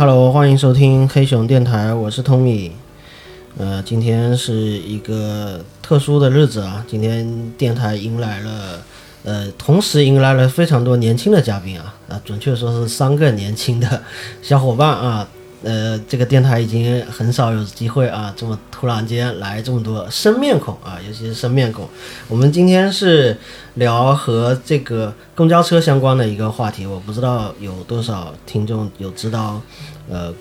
[0.00, 2.70] Hello，欢迎收听黑熊电台，我是 Tommy。
[3.58, 8.82] 呃，今天是一个特殊的日子啊，今天电台迎来了，
[9.24, 14.02] 呃，同时迎来了非常多年轻的嘉宾啊，啊，准确说是三个年轻的
[14.40, 15.28] 小伙伴啊。
[15.62, 21.86] 呃，这个电台已经很少有机会啊，这么突然间来这么多生面孔啊，尤其是生面孔。
[22.28, 23.36] 我们今天是
[23.74, 29.60] 聊和这个公交车相关的一个话题，我不知道有多少听众有知道，
[30.10, 30.34] 呃，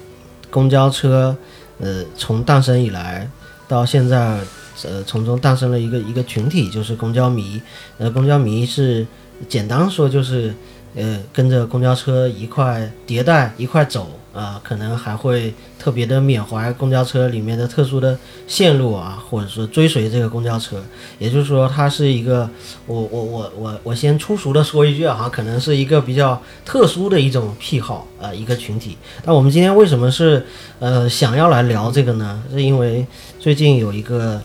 [0.50, 1.36] 公交车，
[1.80, 3.30] 呃，从诞生以来
[3.68, 4.40] 到现在，
[4.84, 7.62] 呃，从中诞生了一个一个群体，就是公交迷。
[8.00, 9.06] 呃，公交迷是
[9.48, 10.54] 简单说就是，
[10.96, 14.12] 呃，跟着公交车一块迭代，一块走。
[14.32, 18.18] 啊，可能还会特别的缅怀公交车里面的特殊的
[18.48, 20.82] 线路啊，或者说追随这个公交车。
[21.18, 22.48] 也就是说，它是一个，
[22.86, 28.96] 我我我我我先粗俗的说一句啊，可能是一个比较特殊的一种癖好啊，一个群体。
[29.26, 30.46] 那我们今天为什么是
[30.78, 32.42] 呃想要来聊这个呢？
[32.52, 33.06] 是因为
[33.40, 34.40] 最近有一个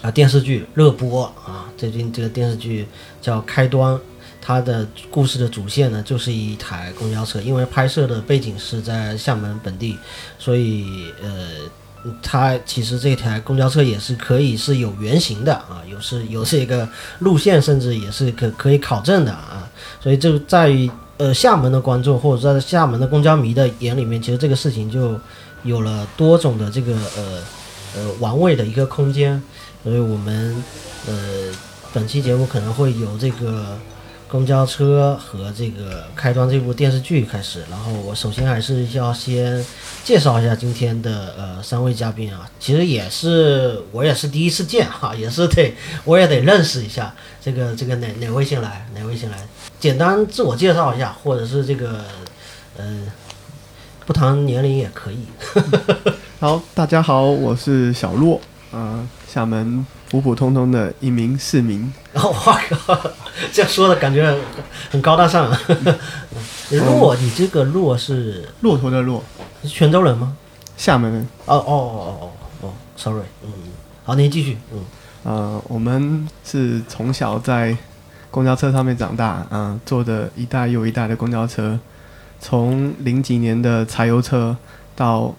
[0.00, 2.86] 啊电视剧热播啊，最近这个电视剧
[3.20, 3.94] 叫《开端》。
[4.46, 9.98] 它的故事的主线呢，就是一台公交车，因为拍摄的背景是在厦门本地，
[10.38, 11.68] 所以呃，
[12.22, 19.68] 它其实这台公交车也是可以是有原型的啊，有是有这个路线，甚至也是可可以考证的啊，
[20.00, 20.72] 所以就在
[21.16, 25.18] 呃厦门的观众或者在厦门的公交迷的眼里面，其实这个事情就
[25.64, 27.42] 有了多种的这个呃
[27.96, 29.42] 呃玩味的一个空间，
[29.82, 30.62] 所以我们
[31.08, 31.14] 呃
[31.92, 33.76] 本期节目可能会有这个。
[34.28, 39.64] 公交车和这个开端这部电视剧开始，然后我首先还是要先
[40.02, 45.72] 介绍一下今天的呃三位嘉宾啊，其实也是我也是第一次见哈， 也是得
[46.04, 49.38] 我也得认识一下这个这个哪哪位先来哪位先来，
[49.78, 52.04] 简单自我介绍一下，或者是这个
[52.76, 52.84] 呃
[54.04, 55.18] 不谈年龄也可以。
[56.40, 58.40] 好，大家好，我是小洛，
[58.72, 59.86] 啊，厦门。
[60.08, 63.10] 普普通通的一名市民，我靠，
[63.52, 64.34] 这样说的感觉
[64.90, 65.50] 很高大上。
[66.70, 69.22] 骆，你这个骆是骆驼的骆，
[69.62, 70.36] 是泉州人吗？
[70.76, 71.22] 厦门人。
[71.44, 72.30] 哦哦哦哦
[72.62, 73.50] 哦，sorry，嗯，
[74.04, 74.58] 好，您继续。
[74.72, 74.80] 嗯，
[75.22, 77.76] 呃，我们是从小在
[78.30, 81.78] 公交车上面长大，嗯，坐的一代又一代的公交车，
[82.40, 84.56] 从零几年的柴油车
[84.94, 85.34] 到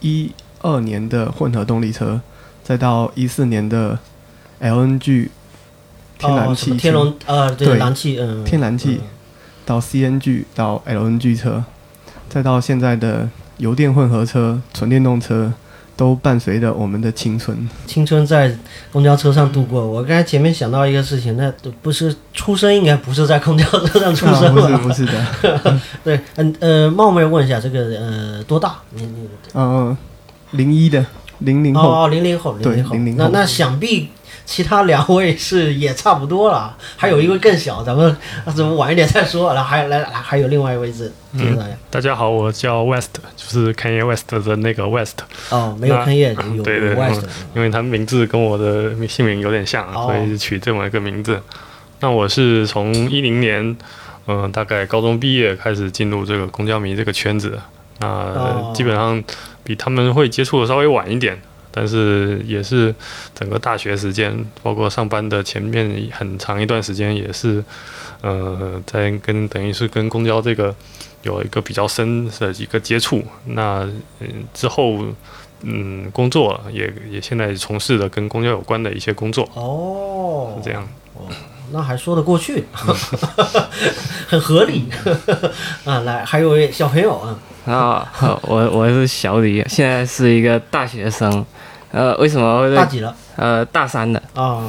[0.00, 2.20] 一二年的混合动力车，
[2.64, 3.98] 再到一四年的。
[4.60, 5.28] LNG
[6.22, 9.00] 天然气，天龙呃对燃气嗯天然气
[9.66, 11.62] 到 CNG 到 LNG 车，
[12.28, 13.28] 再到现在的
[13.58, 15.52] 油电混合车、纯电动车，
[15.96, 17.68] 都伴随着我们的青春。
[17.86, 18.56] 青春在
[18.90, 19.86] 公交车上度过。
[19.86, 25.80] 我刚才前面想到一个事情，那不是出生应该不是在公交车上出生不是不是的。
[26.02, 28.76] 对，嗯呃，冒昧问一下，这个呃多大？
[28.90, 29.96] 你你嗯
[30.52, 31.04] 零一的
[31.40, 34.08] 零零后哦零零后零零后，那那想必。
[34.44, 38.16] 其他两位是也差不多了，还有一位更小，咱们
[38.46, 39.54] 咱们晚一点再说？
[39.54, 41.76] 然后还来还有另外一位是介绍一下。
[41.90, 45.20] 大家好，我叫 West，就是 Kanye West 的那个 West。
[45.50, 47.22] 哦，没有 Kanye，有对对 West，
[47.54, 51.40] 因为他名字跟我的姓名有点像，所以取这么一个名字。
[52.00, 53.76] 那我是从一零年，
[54.26, 57.58] 嗯，大概高中毕业开始进入这个公交迷这个圈子，
[58.00, 59.22] 那基本上
[59.62, 61.40] 比他们会接触的稍微晚一点。
[61.72, 62.94] 但是也是
[63.34, 67.64] 整个大学时间，包括上班的前面很长一段时间，也是
[68.20, 70.72] 呃在跟等于是跟公交这个
[71.22, 73.24] 有一个比较深的一个接触。
[73.46, 73.88] 那
[74.20, 75.04] 嗯之后
[75.62, 79.48] 嗯工作也也现在从事的跟公交有关的一些工作。
[79.54, 80.86] 哦，是这样。
[81.14, 81.26] 哦，
[81.72, 82.64] 那还说得过去，
[84.28, 84.84] 很合理。
[85.84, 87.38] 啊，来，还有位小朋友啊。
[87.64, 88.12] 啊，
[88.42, 91.46] 我我是小李，现在是一个大学生。
[91.92, 93.14] 呃，为什么会大几了？
[93.36, 94.62] 呃，大三的啊。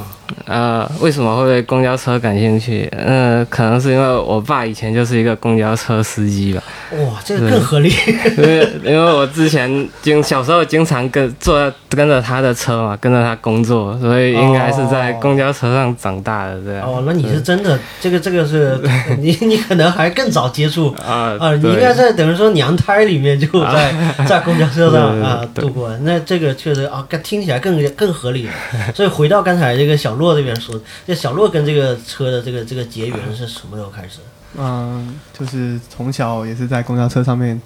[0.45, 2.89] 呃，为什么会对公交车感兴趣？
[2.97, 6.61] 嗯，可能是因为我爸以前就是一个公交车司机吧。
[6.91, 7.93] 哇，这个更合理。
[8.37, 16.87] 因为因为我之前经小时候经常跟坐跟着他的车嘛，跟着他工作，所以应该是在公交车上长大的这样。
[16.87, 18.79] 哦，那你是真的，这个这个是
[19.19, 21.53] 你你可能还更早接触啊啊！
[21.55, 23.93] 你应该在等于说娘胎里面就在
[24.27, 25.95] 在公交车上啊度过。
[26.01, 28.53] 那这个确实啊，听起来更更合理了。
[28.93, 34.19] 所以回到刚才这个小洛这边说，这小洛跟这个车的这个这个结缘是什么时候开始？
[34.57, 37.61] 嗯，就是从小也是在公交车上面。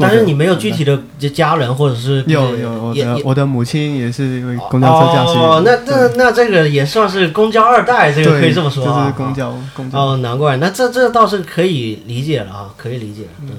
[0.00, 0.96] 但是你没有具体的
[1.30, 9.00] 家人或者是有有我的我的母亲也是因为公交车驾驶员哦，那那那这个也算是公交二代，这个可以这么说啊。
[9.00, 13.24] 就是公交公交哦，难怪那这这倒是可以理解了啊，可以理解。
[13.42, 13.50] 嗯，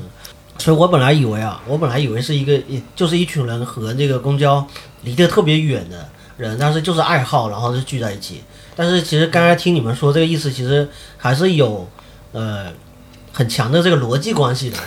[0.59, 2.57] 所以我本来以为啊，我本来以为是一个，
[2.95, 4.65] 就是一群人和这个公交
[5.03, 6.07] 离得特别远的
[6.39, 8.41] 人，但是就是爱好，然后就聚在一起。
[8.75, 10.87] 但是其实刚才听你们说这个意思，其实
[11.17, 11.87] 还是有
[12.31, 12.67] 呃
[13.33, 14.77] 很强的这个逻辑关系的。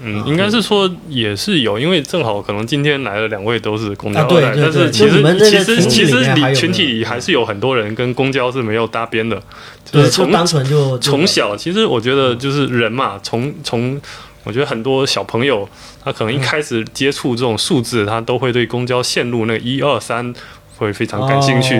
[0.00, 9.42] 嗯，应该是说也是有，因为正好可能今天来了两位都是公交对，但是其实其实其实里群体里还是有很多人跟公交是没有搭边的，
[9.90, 14.00] 就是从单纯就从小，其实我觉得就是人嘛，从从
[14.44, 15.68] 我觉得很多小朋友
[16.04, 20.32] 他可能一开始接触这种数字，他都会对公交线路那个一二三。
[20.78, 21.76] 会非常感兴趣，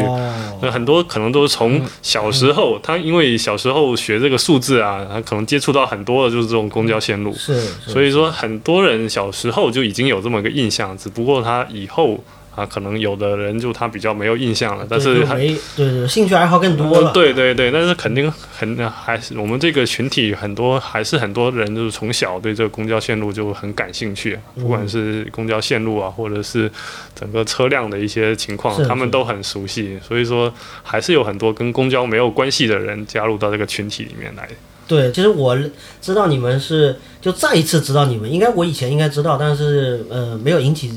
[0.60, 12.22] 那很多可能都是从小时候，他因为小时候学这个数字啊，他可能接触到很多的就是这种公交线路，是，所以说很多人小时候就已经有这么个印象，只不过他以后。
[12.58, 17.12] 啊，可能有的人就他比较没有印象了，但是还对对兴趣爱好更多了。
[17.12, 26.69] 对对对，但是肯定很还是我们这个群体很多还是很多人就是从小对这个公交线路就很感兴趣，不管是公交线路啊，或者是
[27.14, 29.96] 整个车辆的一些情况，他们都很熟悉。
[30.02, 30.52] 所以说，
[30.82, 34.49] 还是有很多跟公交没有关系的人加入到这个群体里面来。
[34.88, 35.56] 对，其实我
[36.00, 40.90] 知道你们是就再一次知道你们，应该我以前应该知道，但是呃没有引起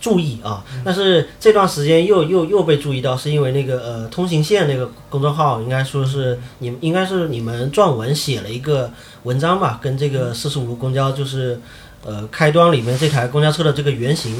[0.00, 0.62] 注意啊。
[0.84, 8.92] 但是这段时间又又又被注意到，是因为那个呃通行线那个公众号，应该说是你应该是你们撰文写了一个
[9.22, 11.58] 文章吧，跟这个四十五路公交就是。
[12.04, 14.34] 呃，开端里面这台公交车的这个原型，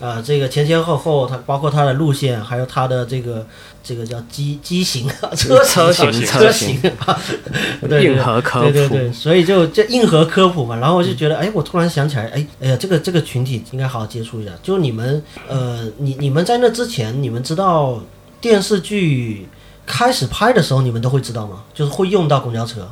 [0.00, 3.44] 啊，这个前前后后，它包括它的路线，还有它的这个
[3.82, 6.80] 这个叫机机型、车车型、车型，
[8.00, 10.76] 硬核科普，对对对，所以就这硬核科普嘛。
[10.76, 14.52] 然后我就觉得，哎，我突然想起来，哎，哎呀，这个这个群体应该好好接触一下。
[14.62, 18.00] 就是你们，呃，你你们在那之前，你们知道
[18.40, 19.48] 电视剧
[19.84, 21.64] 开始拍的时候，你们都会知道吗？
[21.74, 22.88] 就是会用到公交车。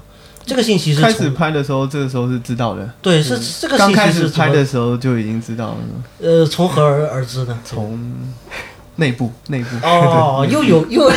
[0.49, 2.89] 这个信息是开始拍的时候，这个时候是知道的。
[3.03, 5.77] 对，是这个信息是刚开始拍的时候就已经知道了。
[6.21, 7.59] 呃，从何而而知呢？
[7.65, 8.01] 从
[8.97, 9.87] 内部，内部。
[9.87, 11.09] 哦， 又有又。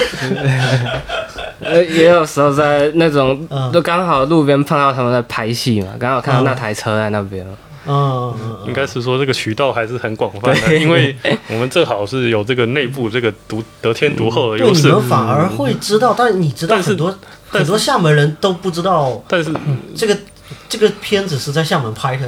[1.63, 7.45] 呃，也有时候在那种，都刚好路边碰到他们在拍戏嘛，刚好看到那台车在那边。
[7.87, 8.31] 嗯，
[8.67, 11.15] 应该是说这个渠道还是很广泛的，因为
[11.49, 14.87] 我们正好是有这个内部这个独得天独厚的优势。
[14.87, 17.15] 你们反而会知道，但你知道很多
[17.51, 19.53] 很多厦门人都不知道，但是
[19.95, 20.17] 这个。
[20.71, 22.25] 这个片子是在厦门拍的，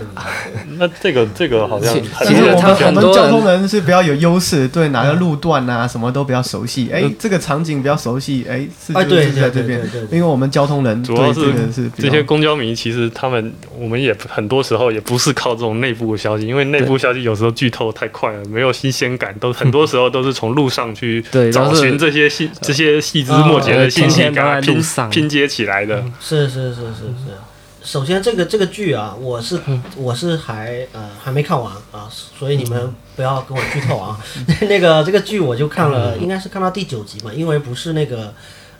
[0.78, 6.90] 那这个这个好像，其实他我们交通人是比较有优势，对哪个路段啊什么都比较熟悉。
[6.92, 9.82] 哎，这个场景比较熟悉，哎，是就是在这边，
[10.12, 21.24] 因为我们交通人主要是是这些公交迷，其实他们我们也很多时候也不是靠这种内部消息，因为内部消息有时候剧透太快了，没有新鲜感，都很多时候都是从路上去
[21.54, 24.22] 找寻这些细这些细枝末节的信息，
[24.62, 26.04] 拼拼接起来的。
[26.20, 27.38] 是是是是是。
[27.84, 29.60] 首先，这个这个剧啊，我是
[29.98, 32.08] 我是还呃还没看完啊，
[32.40, 34.18] 所以你们不要跟我剧透啊。
[34.70, 38.34] 那个这个剧我就看了，应该是看到第九集嘛，因为不是那个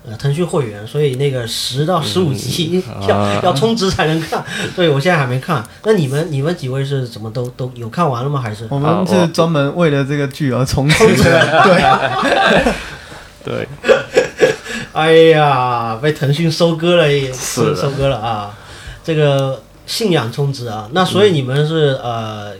[0.06, 4.42] 呃腾讯会员，所以那个十到十五集 要要充值才能看，
[4.74, 5.62] 所以我现在还没看。
[5.84, 8.40] 那你们你们几位是怎么都都有看完了吗？
[8.40, 11.06] 还是我们是专门为了这个剧而充值？
[11.14, 12.64] 对
[13.44, 13.68] 对。
[14.92, 18.56] 哎呀，被腾讯收割了，是收割了啊。
[19.04, 22.54] 这个信仰充值啊，那所以你们是呃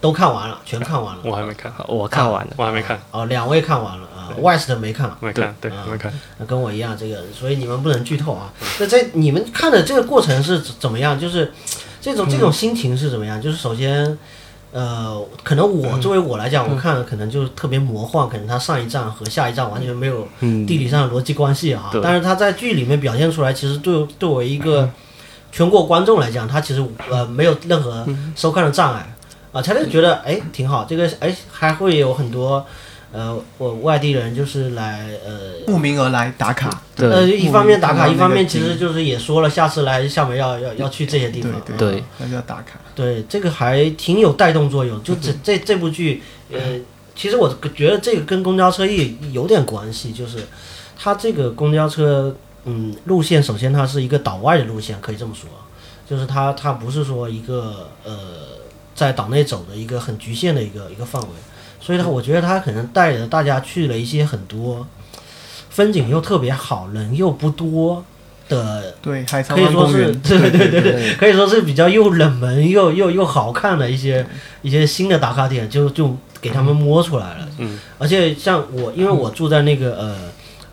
[0.00, 1.20] 都看完了，全看完了。
[1.24, 2.98] 我还没看，我看完了，我还没看。
[3.10, 6.12] 哦，两位看完了啊，West 没看，没看，对，没看。
[6.38, 8.52] 那跟我一样，这个所以你们不能剧透啊。
[8.78, 11.18] 那在你们看的这个过程是怎么样？
[11.18, 11.52] 就是
[12.00, 13.42] 这种这种心情是怎么样？
[13.42, 14.16] 就是首先，
[14.70, 21.90] 呃，可能我作为我来讲，我看可能就特别魔幻，可能他上一站和下一站完全没有地理上的逻辑关系啊。
[22.02, 24.88] 但是他在剧里面表现出来，其实对对我一个。
[25.52, 29.14] 全国观众来讲，他其实呃没有任何收看的障碍。
[29.52, 32.64] 啊，他就觉得哎挺好，这个哎还会有很多
[33.10, 35.54] 呃我外地人就是来呃。
[35.66, 46.58] 慕名而来打卡，呃一方面打卡，一方面其实就是也说了下次来厦门要要要去这些地方，对，那就要打卡，对这个还挺有带动作用，就这这这部剧呃
[47.16, 50.38] 其实我觉得这个跟公交车也有点关系，就是
[50.96, 52.32] 它这个公交车。
[52.64, 55.48] 嗯，路线首先它是一个岛外的路线，可以这么说，
[56.06, 58.12] 就是它它不是说一个呃
[58.94, 61.28] 在岛内走的一个很局限的一个一个范围，
[61.80, 64.86] 所以它我觉得它可能带着大家去了一些很多
[65.70, 68.04] 风景又特别好，人又不多
[68.48, 74.26] 的，对，海 可以说是对对对对，可以说是比较又冷门又又又好看的一些
[74.60, 77.48] 一些新的打卡点，就就给他们摸出来了。
[77.56, 80.16] 嗯，而且像我，因为我住在那个呃。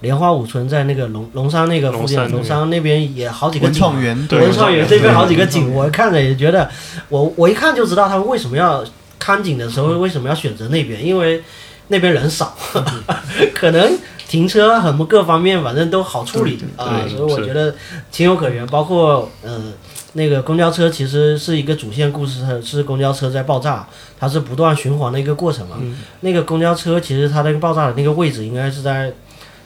[0.01, 3.87] 莲花五村在那个龙龙山那个附近，龙山那边也好几个文景嘛。
[3.89, 6.69] 创园对文创园文创园这边好几个景，我看着也觉得，
[7.09, 8.83] 我我一看就知道他们为什么要
[9.17, 11.41] 看景的时候为什么要选择那边，因为
[11.87, 12.55] 那边人少，
[13.55, 17.73] 可能停车很多各方面反正都好处理啊，对所以我觉得
[18.11, 18.65] 情有可原。
[18.67, 19.73] 包括嗯、
[20.13, 23.87] 那个公交车其实是一个主线故事，是公交车在爆炸，
[24.19, 25.77] 它是不断循环的一个过程嘛。
[26.19, 29.13] 那个公交车其实它那个爆炸的那个位置应该是在，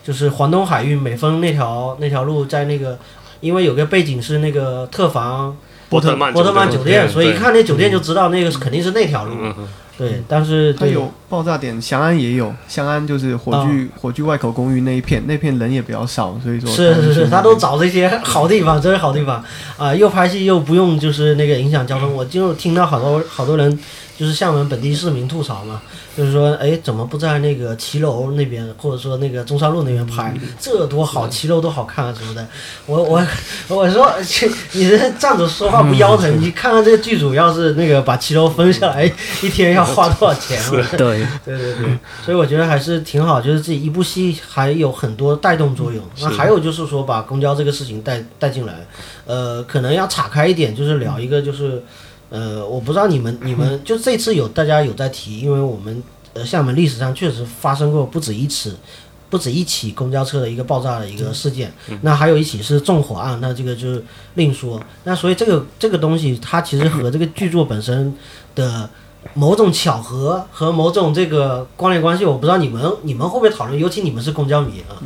[0.04, 2.98] 就是环东海域美丰那条那条路，在那个，
[3.40, 5.56] 因为有个背景是那个特房
[5.90, 9.36] 波特曼波特曼酒店，所以一看那酒店就知道那个是肯定是那条路。
[9.98, 19.44] 对，但是它有爆炸点，翔安也有，翔安就是火炬、火炬外口公寓那一片，那片人也比较少，所以说是是是，它他都找这些好地方，真是好地方
[19.78, 19.94] 啊！
[19.94, 23.78] 又拍戏又不用就是那个影响交通，我就听到好多好多人
[24.22, 25.82] 就是厦门本地市民吐槽嘛，
[26.16, 30.32] 就是说，哎，怎么不在那个骑楼那边，或者说那个中山路那边拍？
[30.60, 32.48] 这多好，骑楼多好看啊什么的。
[32.86, 33.20] 我我
[33.68, 36.40] 我说，去你这站着说话不腰疼？
[36.40, 39.12] 你看看这个剧组要是那个把骑楼分下来，
[39.42, 40.62] 一天要花多少钱？
[40.72, 46.04] 我 对，对对对，所以我觉得还是挺好，就是这一部戏还有很多带动作用。
[46.20, 48.86] 那还有就是说把公交这个事情带带进来，
[49.26, 51.82] 呃，可能要岔开一点，就是聊一个就是，
[52.32, 56.02] 呃，我不知道你们你们 就这次有大家有在提，因为我们
[56.34, 58.76] 呃厦门历史上确实发生过不止一次。
[59.30, 61.72] 不止一起公交车的一个爆炸的一个事件，
[62.02, 64.78] 那还有一起是纵火案，那这个就是另说。
[65.06, 68.14] 那所以这个这个东西，它其实和这个剧作本身
[68.56, 68.90] 的
[69.34, 75.00] 某种巧合和某种这个关联关系，我不知道你们你们会不会讨论，尤其你们是公交迷啊，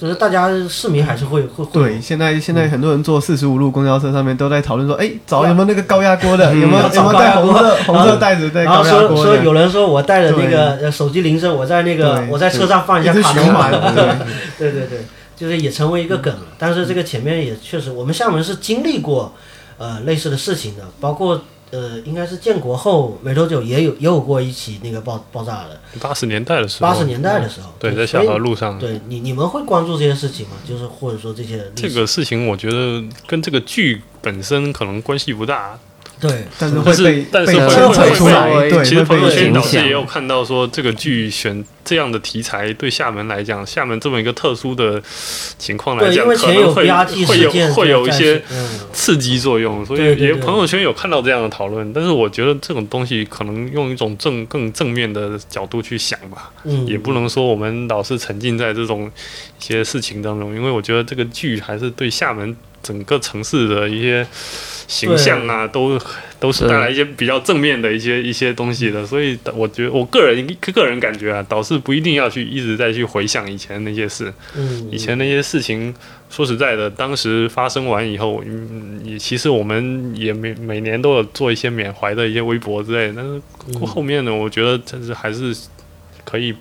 [0.00, 1.70] 就是大家市民还是会会会。
[1.72, 9.36] 对，现在现在很多人坐四十五路公交车上面都在讨论说，哎，找有没有那个高压锅的，有没有有没有带红色红色袋子带然后高压说说？
[9.36, 13.42] 有人说我带着那个呃手机铃声，我在那个我在车上放一下卡通。
[13.44, 14.04] 循环 嘛，对。
[14.58, 15.00] 对对对，
[15.36, 16.32] 就是也成为一个梗。
[16.32, 16.40] 了。
[16.58, 19.34] 但是这个前面也确实，我们厦门是经历过
[19.76, 30.56] 呃类似的事情的，包括呃应该是建国后没多久也有也有过一起那个爆爆炸的，八十年代的时候，八十年代的时候，对，在下河路上，对你你们会关注这些事情吗？
[30.68, 35.78] 就是或者说这些历这个事情，我觉得跟这个剧本身可能关系不大，
[36.20, 45.02] 对，但是会但是被被但是会出来，对，其实朋友圈也有看到说，这个剧选这样的题材，对厦门来讲，厦门这么一个特殊的
[45.56, 46.86] 情况来，讲，可能会
[47.24, 51.90] 会有会有一些嗯刺激作用，所以也朋友圈有看到这样的讨论。
[51.92, 59.10] 但是我觉得这种东西可能用一种正更正面的角度去想吧，嗯，也不能说我们老是沉浸在这种
[59.58, 64.26] 一些事情当中，因为我觉得这个剧还是对厦门整个城市的一些
[64.86, 66.00] 形象啊，都
[66.38, 69.06] 都是带来一些比较正面的一些一些东西的。
[69.06, 75.94] 所以我觉得我个人个人感觉啊，导师不一定要去一直在去回想以前那些事，嗯以前那些事情。
[76.32, 85.52] 说实在的，当时发生完以后，嗯，也其实我们也每每年都有做一些缅怀的一些微博之类的，但是过后面呢，我觉得真是还是
[86.24, 86.54] 可以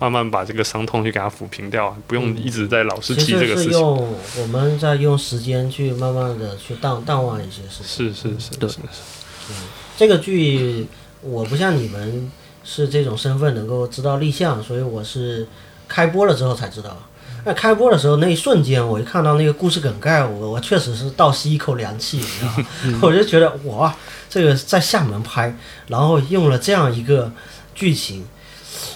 [0.00, 3.64] 慢慢把这个伤痛去给它抚平掉，不用一直在老是其实提这个事情。
[3.64, 7.86] 是用我们在用时间去慢慢的去淡淡忘一些事情。
[7.86, 9.52] 是是是对是是，
[9.96, 10.86] 这个剧
[11.20, 12.32] 我不像你们
[12.64, 15.46] 是这种身份能够知道立项，所以我是
[15.86, 16.96] 开播了之后才知道。
[17.42, 22.56] 那开播的时候那一瞬间，我一看到那个故事梗概，我我确实是倒吸一口凉气，你知道
[22.92, 22.98] 吗？
[23.00, 23.94] 我就觉得哇，
[24.28, 25.54] 这个在厦门拍，
[25.88, 27.32] 然后用了这样一个
[27.74, 28.26] 剧情，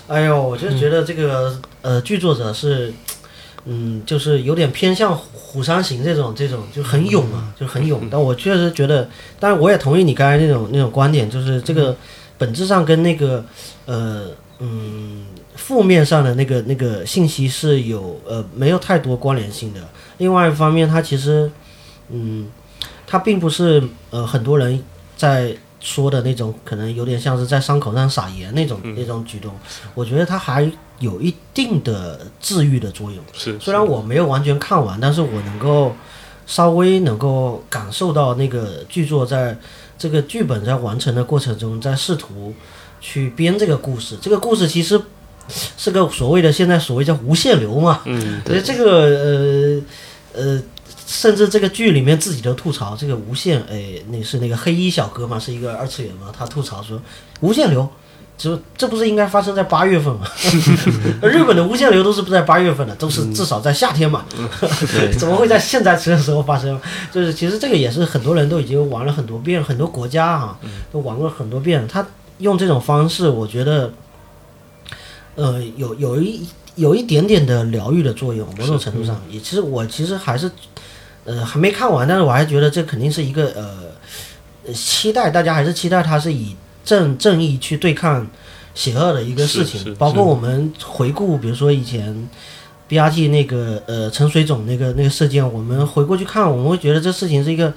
[0.09, 2.93] 哎呦，我就觉得这个、呃剧作者是。
[3.67, 8.07] 嗯，就是有点偏向虎虎山行这种这种，就很勇啊，就很勇。
[8.11, 9.09] 但我确实觉得，
[9.41, 11.97] 当然我也同意你刚才那种那种观点，就是这个
[12.37, 13.43] 本质上跟那个
[13.87, 14.27] 呃
[14.59, 15.25] 嗯
[15.57, 19.81] 负面上的那个那个信息是有呃没有太多关联性的。
[20.19, 21.51] 另外一方面，它其实
[22.11, 22.47] 嗯，
[23.07, 24.79] 它并不是呃很多人
[25.17, 29.53] 在说的那种，可能有点像是在伤口上撒盐那种、那种举动。
[29.95, 30.67] 我觉得它还
[30.99, 33.23] 有一定的治愈的作用。
[33.35, 35.95] 是虽然我没有完全看完，但是我能够
[36.47, 39.55] 稍微能够感受到那个剧作在
[39.99, 42.55] 这个剧本在完成的过程中，在试图
[42.99, 44.17] 去编这个故事。
[44.23, 44.99] 这个故事其实
[45.77, 49.83] 是个所谓的现在所谓叫无限流嘛，嗯，所以这个
[50.33, 50.63] 呃呃，
[51.15, 57.01] 甚至这个剧里面自己都吐槽这个无限，哎，那是那个黑衣小哥嘛，是一个二次元嘛，他吐槽说
[57.41, 57.89] 无限流。
[58.37, 60.27] 就这不是应该发生在八月份吗？
[61.23, 64.25] 日本的无限流都是不在八月份的，都是至少在夏天嘛，
[65.17, 66.77] 怎么会在现在这个时候发生？
[67.13, 70.59] 就是其实这个也是很多人都已经玩了很多遍，很多国家哈、
[70.91, 71.87] 都玩过很多遍。
[71.87, 72.05] 他
[72.39, 73.93] 用这种方式，我觉得，
[75.37, 76.45] 呃，有有一
[76.75, 80.51] 有一点点的疗愈的作用，某种程度上也，其实我其实还是
[81.25, 83.79] 呃还没看完，但是我还觉得这肯定是一个呃
[84.67, 88.27] 呃期待大家还是期待它是以正正义去对抗
[88.75, 92.29] 邪恶的一个事情，包括我们回顾，比如说以前
[92.89, 97.73] BRT 那个呃陈水总那个那个事件，我们回过去看，我们会觉得这事情是一个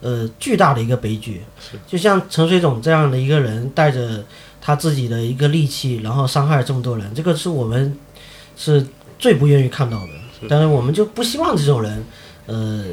[0.00, 1.42] 呃巨大的一个悲剧。
[1.86, 4.22] 就像陈水总这样的一个人，带着
[4.60, 7.96] 他自己的一个利器，然后伤害这么多人，这个是我们
[8.56, 8.86] 是
[9.18, 10.08] 最不愿意看到的。
[10.48, 12.04] 但是我们就不希望这种人，
[12.46, 12.84] 呃，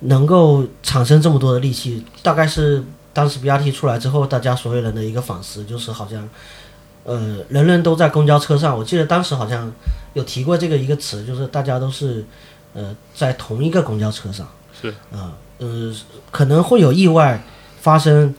[0.00, 2.04] 能够产生这么多的戾气。
[2.22, 2.82] 大概是
[3.12, 6.28] 当时 BRT 出来之后，大家所有人的一个反思，就是好像，
[7.04, 8.76] 呃，人人都在公交车上。
[8.76, 9.72] 我记得当时好像
[10.14, 12.24] 有提过这个一个词，就是大家都是，
[12.74, 14.48] 呃，在同一个公交车上。
[14.80, 15.94] 是啊，呃，
[16.30, 17.42] 可能会有意外
[17.80, 18.34] 发生，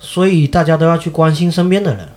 [0.00, 2.08] 所以大家都要去关心身边的人。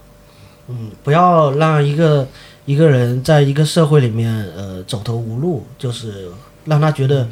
[0.69, 2.27] 嗯，不要让一个
[2.65, 6.29] 一个人在一个社会里面，呃，走投无路，就是
[6.67, 7.27] 让他觉得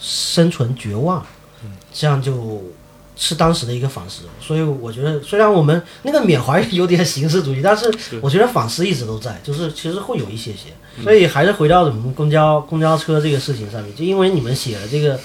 [0.00, 1.24] 生存绝望，
[1.92, 2.64] 这样就
[3.14, 4.22] 是当时的一个反思。
[4.40, 7.88] 所以我觉得，虽然我们那个缅怀有点形式主义，但是
[8.20, 10.72] 我觉得反思一直都在，就是其实会有一些些。
[11.02, 15.18] 所以还是回到我们公交公交车这个事情上面，就因为你们写了这个。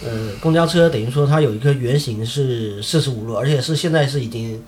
[0.00, 4.62] 呃，公交车等于说它有一个原型是四十五路，而且是现在是已经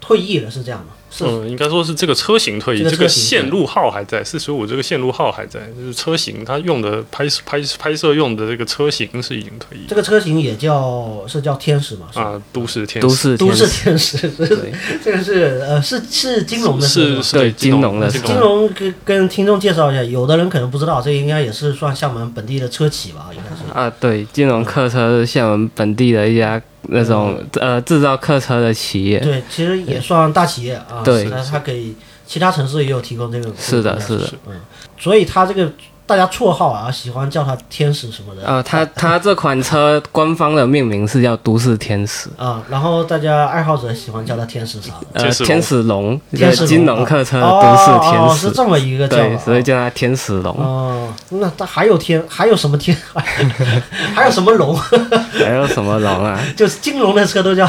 [0.00, 0.88] 退役了，是这样吗？
[1.16, 12.06] 是嗯，应该说是这个车型退役，这个线路号还在，四十五这个线路号还在，就是车型它用的拍拍拍摄用的这个车型是已经退役这个车型也叫是叫天使嘛？
[12.14, 14.18] 啊，都市天使都市市天使，
[15.02, 23.30] 这个是呃是是金融的是是对金融的金金融跟跟听众介绍一下，有的人可能不知道，这应该也是算厦门本地的车企吧？
[23.32, 23.72] 应该是。
[23.72, 29.18] 啊，对，金融客车是厦门本地的一家那种呃制造客车的企业。
[29.20, 31.02] 对，其实也算大企业啊。
[31.06, 31.94] 对它它给
[32.26, 33.50] 其他城市也有提供这个。
[33.58, 34.30] 是的，是的。
[34.46, 34.60] 嗯，
[34.98, 35.70] 所以它这个
[36.04, 38.46] 大家绰号啊，喜欢叫它天使什么的。
[38.46, 45.24] 呃，它它这款车官方的命名是叫都市天使，啊，然后大家爱好者喜欢叫它天使啥的。
[45.24, 49.16] 呃，天使龙天使金融客车都市哦天使，是这么一个叫。
[49.16, 50.54] 对，所以叫它天使龙。
[50.56, 52.96] 哦，那它还有天，还有什么天？
[54.14, 54.76] 还有什么龙？
[55.38, 56.40] 还有什么龙啊？
[56.56, 57.68] 就是金龙的车都叫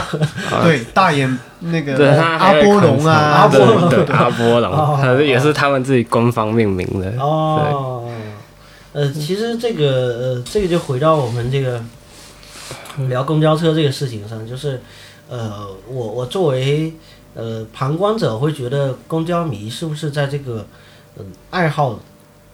[0.61, 7.11] 对，大眼那，个阿波龙啊，阿波龙阿波龙也是他们自己官方命名的。
[7.19, 8.09] 哦。
[8.93, 11.83] 呃，其实这个呃，这个就回到我们这个
[13.09, 14.81] 聊公交车这个事情上，就是
[15.29, 16.93] 呃，我我作为
[17.35, 20.65] 呃旁观者会觉得公交迷是不是在这个
[21.19, 21.99] 嗯、爱好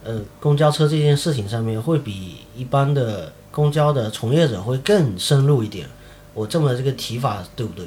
[0.04, 5.86] 呃公交车这件事情上面会比一般的公交的从业者会更深入一点？
[6.34, 7.86] 我这么这个提法对不对？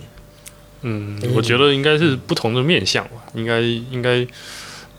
[0.82, 4.18] 嗯嗯，我觉得应该是不同的面向吧，应该应该，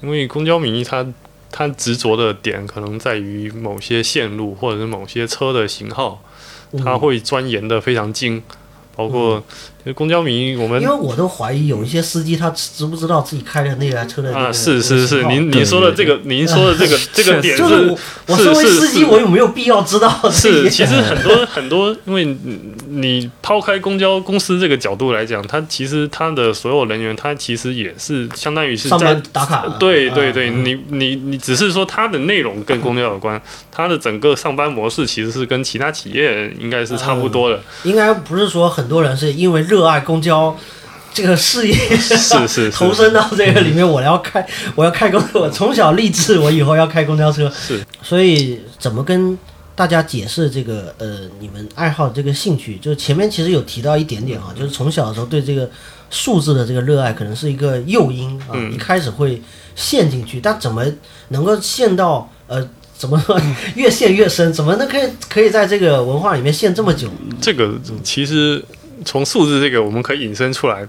[0.03, 1.07] 因为公交迷他
[1.51, 6.23] 他执着的点可能在于某些线路或者是某些车的型号，
[6.73, 6.83] 嗯。
[6.85, 8.43] 他会钻研的非常精，
[8.95, 9.43] 包括
[9.95, 29.57] 公交迷我们因为我都怀疑有一些司机他知不知道自己开的那台车的啊，是是是，您您说的这个， 您说的这个这个点就是我我身为是司机，我有没有必要知道 是，其实很多很多，因为你你抛开公交公司这个角度来讲，它其实它的所有人员，他其实也是相当于是上在班打卡。
[29.59, 37.61] 啊对对对，嗯你你你只是说它的内容跟公交有关，它的整个上班模式其实是跟其他企业应该是差不多的。
[37.85, 40.57] 应该不是说很多人是因为热爱公交
[41.13, 47.51] 这个事业，是是投，身到这个里面，我要开，我要开公，我从小立志，我以后要开公交车。
[47.51, 49.37] 是，所以怎么跟
[49.75, 52.77] 大家解释这个呃你们爱好这个兴趣？
[52.77, 55.69] 就是前面其实有提到一点点啊，就是从小的时候对这个
[56.11, 59.43] 数字的这个热爱可能是一个诱因啊，嗯一开始会
[59.75, 60.85] 陷进去，但怎么
[61.29, 62.69] 能够陷到呃？
[62.99, 63.41] 怎么说
[63.77, 64.53] 越陷越深？
[64.53, 67.09] 怎么能可以可以在这个文化里面陷这么久？
[67.41, 68.61] 这个其实
[69.05, 70.87] 从数字这个我们可以引申出来，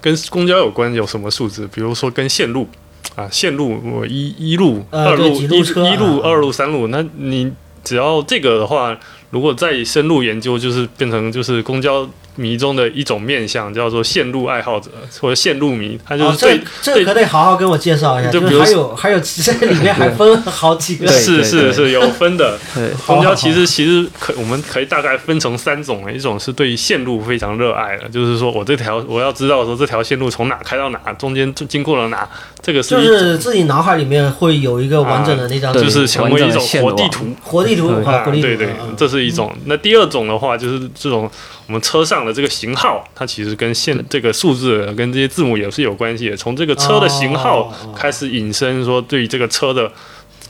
[0.00, 1.68] 跟公交有关有什么数字？
[1.72, 2.68] 比如说跟线路
[3.14, 8.98] 啊，线路我一一路、呃二路、一一路、啊二路、三路，那你只要这个的话，
[9.30, 22.58] 如果再深入研究，就是变成就是公交迷中的一种面相，叫做线路爱好者或者线路迷，他就哦是，最、这这个可得好好跟我介绍一下，就就比如是还有还有这里面还分好几个是是是有分的。
[22.74, 32.28] 对，公交其实其实可我们可以大概分成三种，一种是对线路非常热爱的，就是说我这条我要知道说这条线路从哪开到哪，中间经过了哪，
[32.60, 37.26] 这个是就是自己脑海里面会有一个完整的那张就是成为一种活地图。
[37.42, 39.54] 活地图对啊，活地图，对对嗯，这是一种。
[39.66, 41.30] 那第二种的话，就是这种
[41.66, 46.36] 我们车上的这个型号，它其实跟现这个数字跟这些字母也是有关系的。
[46.36, 49.90] 从这个车的型号开始引申，说对于这个车的。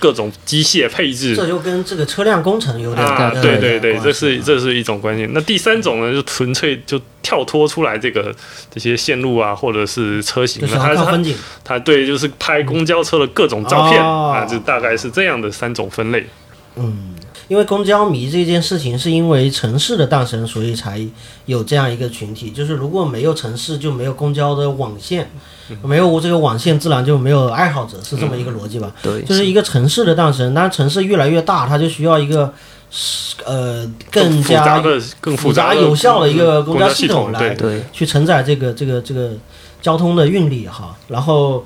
[0.00, 5.26] 各种机械配置，这就跟这个车辆工程有点啊，对对对，这是这是一种关系。
[5.30, 8.34] 那第三种呢，就纯粹就跳脱出来这个
[8.70, 11.18] 这些线路啊，或者是车型，它是它
[11.62, 16.26] 它对，就是拍公交车的各种照片啊，就大概是这样的三种分类。
[16.74, 17.14] 嗯。
[17.48, 21.06] 因为公交迷这件事情是因为城市的诞生，所以才
[21.44, 22.50] 有这样一个群体。
[22.50, 25.30] 就是如果没有城市，就没有公交的网线，
[25.82, 28.90] 没有这个网线，自然就没有爱好者，是这么一个逻辑吧？
[29.02, 30.54] 对，就是一个城市的诞生。
[30.54, 32.50] 当城市越来越大，它就需要一个
[33.44, 34.82] 呃更加
[35.20, 37.54] 更复杂有效的一个公交系统来
[37.92, 39.32] 去承载这个这个这个
[39.82, 40.96] 交通的运力哈。
[41.08, 41.64] 然后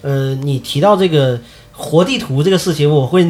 [0.00, 1.38] 呃，你提到这个
[1.72, 3.26] 活地图这个事情，我会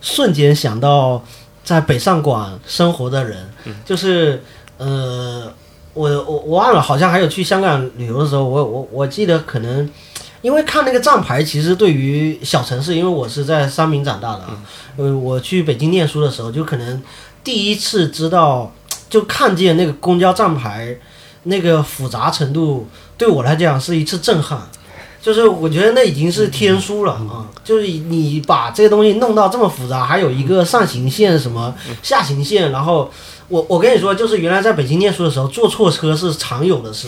[0.00, 1.22] 瞬间想到。
[1.64, 3.48] 在北上广生活的人，
[3.84, 4.42] 就是
[4.78, 5.52] 呃，
[5.94, 9.88] 我我我忘了，好像还有去香港旅游的时候，我我我记得可能，
[10.40, 14.58] 因为看那个站牌，其实对于小城市，因为我是在三明长大的啊，
[14.96, 17.02] 呃，我去北京念书的时候，就可能
[17.44, 18.72] 第一次知道，
[19.08, 20.98] 就看见那个公交站牌
[21.44, 24.60] 那个复杂程度，对我来讲是一次震撼。
[25.22, 27.46] 就是我觉得那已经是天书了啊！
[27.62, 33.08] 就是你把这个东西弄到这么复杂，还有一个上行线什么下行线，然后
[33.46, 37.06] 我我跟你说，就是原来在北京念书的时候，坐错车是常有的事。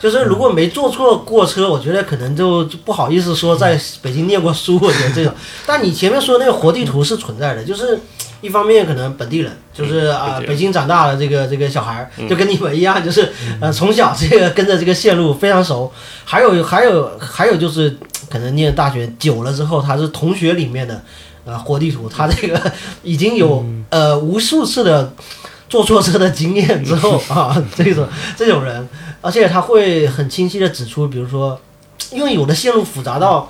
[0.00, 5.32] 就是如果没坐错过车，我觉得可能就不好意思说在北京念过书，我觉得这种。
[5.64, 8.00] 但你前面说那个活地图是存在的，就是
[8.42, 15.90] 一方面可能本地人，就是啊北京长大的这个这个小孩，就跟你们一样， 就是呃从小这个跟着这个线路非常熟。
[16.24, 17.96] 还有还有还有就是
[18.28, 21.02] 可能念大学久了之后，他是同学里面的
[21.44, 22.60] 呃活地图，他这个
[23.02, 25.14] 已经有呃无数次的
[25.68, 28.86] 坐错车的经验之后 啊，这种这种人。
[29.24, 31.56] 而且他会很清晰的指出，比如说，
[32.10, 33.48] 因为有的线路复杂到，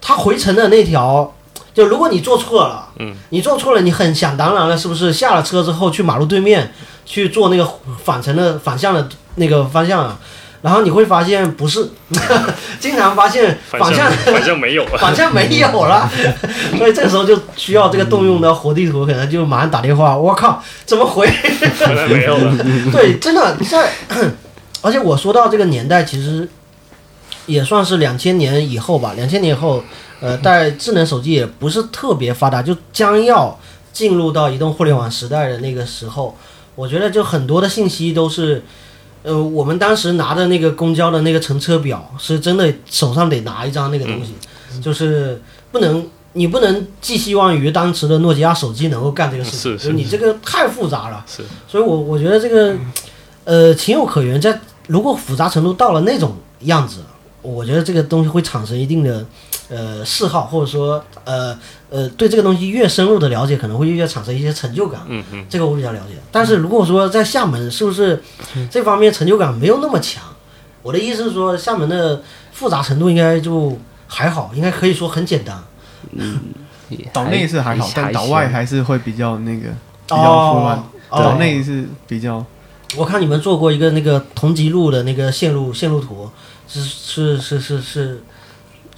[0.00, 1.30] 他回程的那条，
[1.74, 5.12] 就如果你做错了，嗯，你做错了，你很想当然了，是不是？
[5.12, 6.72] 下了车之后去马路对面
[7.04, 7.68] 去做那个
[8.04, 10.18] 返程的反向的那个方向啊？
[10.62, 11.88] 然后你会发现不是，
[12.78, 16.10] 经常发现反向反 向没有了，反向没有了，
[16.76, 21.26] 所以这个时候就需要这个动用的活地图，可能就马上打电话，我靠，怎么回？
[22.08, 22.54] 没有了，
[22.92, 23.90] 对，真的在。
[24.82, 26.48] 而且我说到这个年代，其实
[27.44, 29.12] 也算是两千年以后吧。
[29.14, 29.84] 两千年以后，
[30.20, 33.58] 呃，但智能手机也不是特别发达，就将要
[33.92, 36.36] 进入到移动互联网时代的那个时候，
[36.74, 38.62] 我觉得就很多的信息都是，
[39.22, 44.34] 呃，我们当时拿的那个公交的那个乘车表，是真的手上得拿一张那个东西，
[44.80, 45.40] 就是
[45.72, 51.24] 不能，你不能寄希望于当时的诺基亚手机能够干这个事情，是你这个太复杂了。
[51.26, 52.76] 是，所以我我觉得这个，
[53.44, 54.60] 呃，情有可原，在。
[54.86, 56.96] 如果复杂程度到了那种样子，
[57.42, 59.24] 我觉得这个东西会产生一定的，
[59.70, 61.56] 呃，嗜好，或者说，呃
[61.88, 65.00] 呃，对这个东西越深入的了解，可能会越产生一些成就感。
[65.06, 66.16] 嗯嗯，这个我比较了解。
[66.32, 68.20] 但是如果说在厦门，是不是
[68.68, 70.22] 这方面成就感没有那么强？
[70.82, 72.20] 我的意思是说，厦门的
[72.52, 73.78] 复杂程度应该就
[74.08, 75.56] 还好，应该可以说很简单。
[76.12, 76.40] 嗯，
[77.12, 80.82] 岛内是还好，但岛外还是会比较那个比较复杂。
[81.10, 82.44] 岛内是比较。
[82.96, 86.28] 我看你们做过一个那个同吉路的那个线路线路图，
[86.66, 88.22] 是是是是是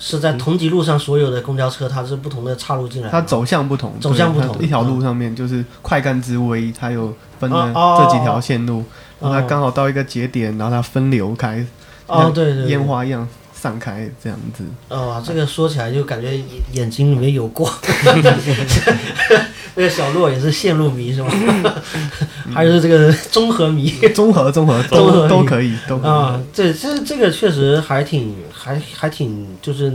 [0.04, 8.82] 是在同级路上所有的公交车，它是不同的岔路进来，它走向不同，走向不同，一条路上面就是快干之威，它有分了这几条线路，
[9.20, 11.64] 然后它刚好到一个节点，然后它分流开，
[12.08, 13.28] 哦对对，烟花一样。
[13.62, 16.36] 散开这样子哦，这个说起来就感觉
[16.72, 17.72] 眼睛里面有光。
[19.76, 21.30] 那个小洛也是线路迷是吗？
[22.52, 23.88] 还是这个综合迷？
[24.12, 26.42] 综合综合综合都可以都啊。
[26.52, 29.92] 这这这个确实还挺还还挺就是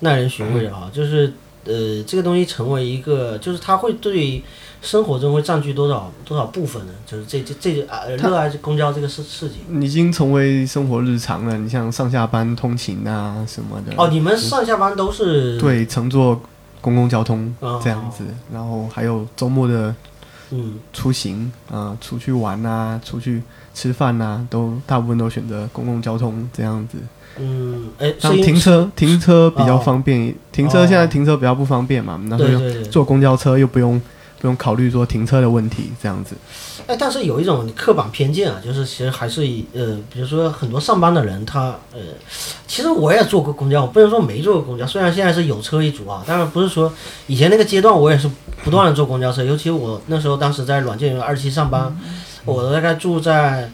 [0.00, 0.90] 耐人寻味的啊。
[0.92, 1.32] 就是
[1.64, 4.42] 呃，这个东西成为一个，就是它会对。
[4.82, 6.92] 生活中会占据多少多少部分呢？
[7.06, 11.56] 就是这这这啊，热爱公交这个事事情，已经成为生活日常了。
[11.56, 13.92] 你像上下班通勤啊什么的。
[13.96, 16.38] 哦，你们上下班都是对乘坐
[16.80, 19.94] 公共交通这样子，然后还有周末的
[20.50, 23.40] 嗯出行啊，出去玩啊，出去
[23.72, 26.98] 吃饭啊，都大部分都选择公共交通这样子。
[27.38, 34.02] 嗯，哎，像停车停车比较方便，停车现在停车比较不方便嘛，那就坐公交车又不用。
[34.42, 36.34] 不用考虑说停车的问题，这样子。
[36.88, 42.00] 哎，但是有一种刻板偏见啊，就是其实还是以呃，比如说很多上班的人，他呃，
[42.66, 44.84] 其实我也坐过公交，我不能说没坐过公交。
[44.84, 46.92] 虽然现在是有车一族啊，但是不是说
[47.28, 48.28] 以前那个阶段我也是
[48.64, 51.96] 不断的坐公交车，尤其我那时候当时在软件园二期上班，
[52.44, 53.70] 我大概住在，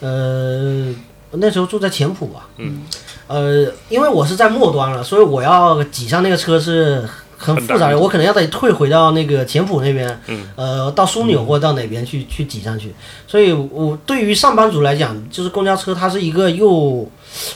[0.00, 0.92] 呃，
[1.30, 2.48] 那时候住在前浦吧。
[2.56, 2.82] 嗯。
[3.28, 7.06] 呃，因为我是在末端了，所以我要挤上那个车是
[7.38, 10.42] 很复杂的，我可能要再退回到那个前浦那边，嗯。
[10.56, 12.92] 呃，到枢纽或者到哪边去去挤上去。
[13.26, 17.08] 所以我对于上班族来讲，就是公交车它是一个又，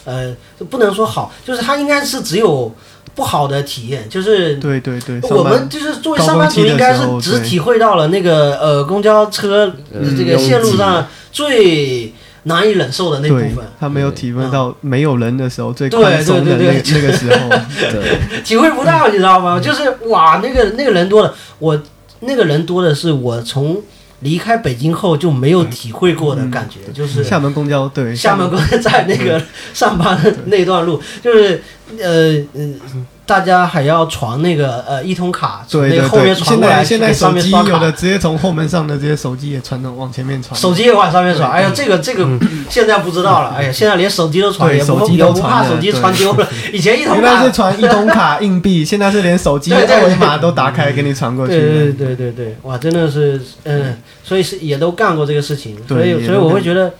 [0.05, 0.35] 呃，
[0.71, 2.73] 不能说好，就是它应该是只有。
[3.14, 9.71] 不好的体验就是，对对对，我们就是作为上班族，应该是只体会到了那个呃公交车
[10.16, 12.11] 这个线路上最
[12.44, 13.59] 难以忍受的那部分。
[13.78, 17.48] 他没有体会到没有人的时候最宽松的那那个时候，
[17.90, 19.61] 对， 体会不到，你知道吗？
[19.61, 21.81] 就是哇，那个那个人多了，我
[22.20, 23.83] 那个人多的是我从。
[24.20, 29.42] 离开北京后就没有体会过的感觉，就是厦门公交对厦门公交在那个
[29.74, 31.61] 上班的那段路，就是
[32.00, 32.78] 呃嗯。
[33.24, 41.48] 大家还要传那个呃一通卡，从那后面传过来，现在手机有的直接从后门上的这些手机也传到往前面传，手机也往上面传。
[41.48, 42.26] 哎呀，这个这个
[42.68, 43.54] 现在不知道了。
[43.56, 46.46] 哎呀，现在连手机都传，也不也不怕手机传丢了。
[46.72, 51.52] 以前一通卡原来是传一通卡硬币，现在是连手机 二维码都打开给你传过去。
[51.52, 56.92] 对对对对对，哇，真的是嗯，所以是也都干过这个事情，所以所以我会觉得，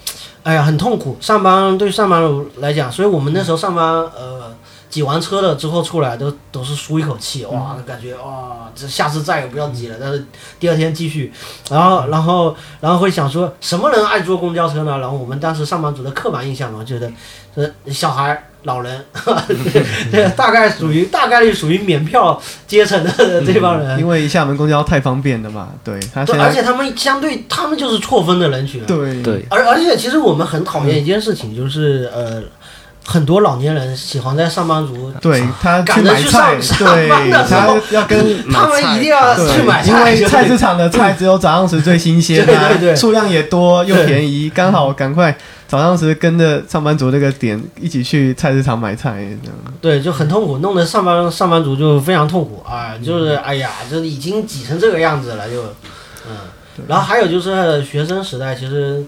[0.44, 1.18] 哎呀，很痛苦。
[1.20, 4.54] 上班对上班族来讲，所以我们那时候上班呃。
[4.92, 9.96] 挤完车了之后出来都都是舒一口气，哇，感觉哇，这下次再也不要挤了。
[9.98, 10.22] 但是
[10.61, 11.33] 第二天继续，
[11.70, 14.98] 然后然后然后会想说，什么人爱坐公交车呢？
[14.98, 17.11] 然后我们当时上班族的刻板印象嘛，觉得
[17.57, 19.02] 这小孩、老人，
[20.37, 23.98] 大概属于大概率属于免票阶层的这帮人。
[23.98, 28.85] 因为厦门公交太方便了嘛，对，而且他们相对他们就是错峰的人群。
[28.85, 32.42] 对对，而而且其实我们很讨厌一件事情，就是呃。
[33.05, 37.09] 很多老年人喜欢在上班族对他赶着去上对，
[37.49, 45.37] 他要跟 他们一定要去买菜，因为菜市场的菜只有早上时最新鲜，对对对，数量也多又便宜，刚好赶快
[45.67, 49.27] 早上时跟着上班族那个点一起去菜市场买菜，
[49.81, 55.62] 对，就很痛苦，弄得上班上班族就非常痛苦啊，就是哎呀，就是已经挤成这个样子了，就
[56.29, 56.37] 嗯，
[56.87, 59.05] 然后还有就是学生时代，其实。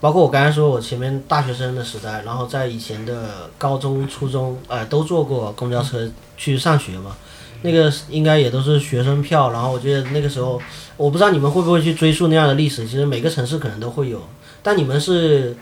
[0.00, 7.14] 包括我刚才说，我前面大学生的时代，然后在以前的高中、初中，呃，都坐过公交车去上学嘛。
[7.62, 9.50] 那个应该也都是学生票。
[9.50, 10.58] 然后我觉得那个时候，
[10.96, 12.86] 我不知道你们会不会去追溯那样的历史。
[12.86, 14.22] 其实每个城市可能都会有。
[14.62, 15.54] 但你们是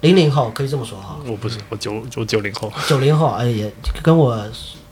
[0.00, 1.18] 零零后，可以这么说哈。
[1.26, 2.72] 我不是，我九我九零后。
[2.88, 3.70] 九零后，哎，也
[4.02, 4.42] 跟我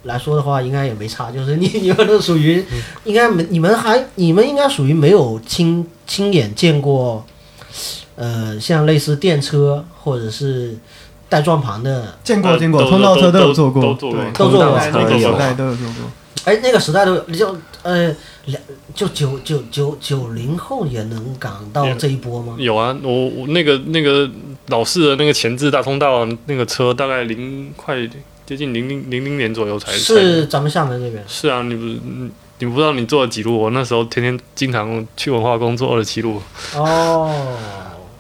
[0.03, 1.31] 来说的话，应该也没差。
[1.31, 2.63] 就是你你们都属于，
[3.05, 7.25] 应该没你们还你们应该属于没有亲亲眼见过。
[8.17, 10.77] 呃，像类似电车或者是
[11.29, 15.95] 带转盘的，见过见过，通道车都有坐过，都坐过，都坐过，那个时代都有坐过。
[16.45, 18.63] 哎，那个时代都有，就呃两
[18.95, 22.55] 就九九九九零后也能赶到这一波吗？
[22.59, 24.31] 有啊，我我那个那个
[24.67, 27.97] 老式的那个前置大通道那个车，大概零快
[28.45, 31.25] 接近零零零零年左右才是咱们厦门这边。
[31.27, 33.59] 是啊，你不你你不知道你坐了几路？
[33.59, 36.41] 我那时候天天经常去文化宫坐二十七路。
[36.77, 37.35] 哦。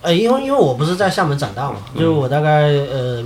[0.04, 3.24] 呃，因为因为我不是在厦门长大嘛，就是我大概呃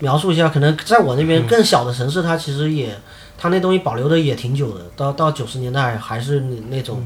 [0.00, 2.94] 描述一下，可能在我那边更小的城市，它其实也，
[3.38, 7.02] 它那东西保留的也挺久的，到到九十年代还是那种，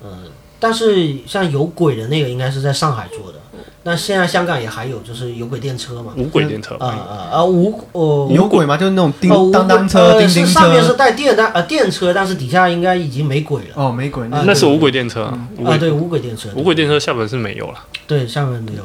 [0.00, 0.18] 呃，
[0.60, 3.38] 但是像有鬼的那个应该是在上海做的。
[3.84, 6.12] 那现在香港也还有，就是有轨电车嘛？
[6.16, 7.44] 无轨电车啊啊啊！
[7.44, 8.76] 无呃有轨嘛？
[8.76, 10.52] 就是那种叮当当车、叮叮车。
[10.52, 13.68] 上面是带电的呃电车，但是底下应该已经没轨了。
[13.74, 15.48] 哦，没轨，那是无轨电车啊。
[15.80, 16.48] 对，无轨电车。
[16.54, 17.84] 无轨电车厦门是没有了。
[18.06, 18.82] 对，厦门没有。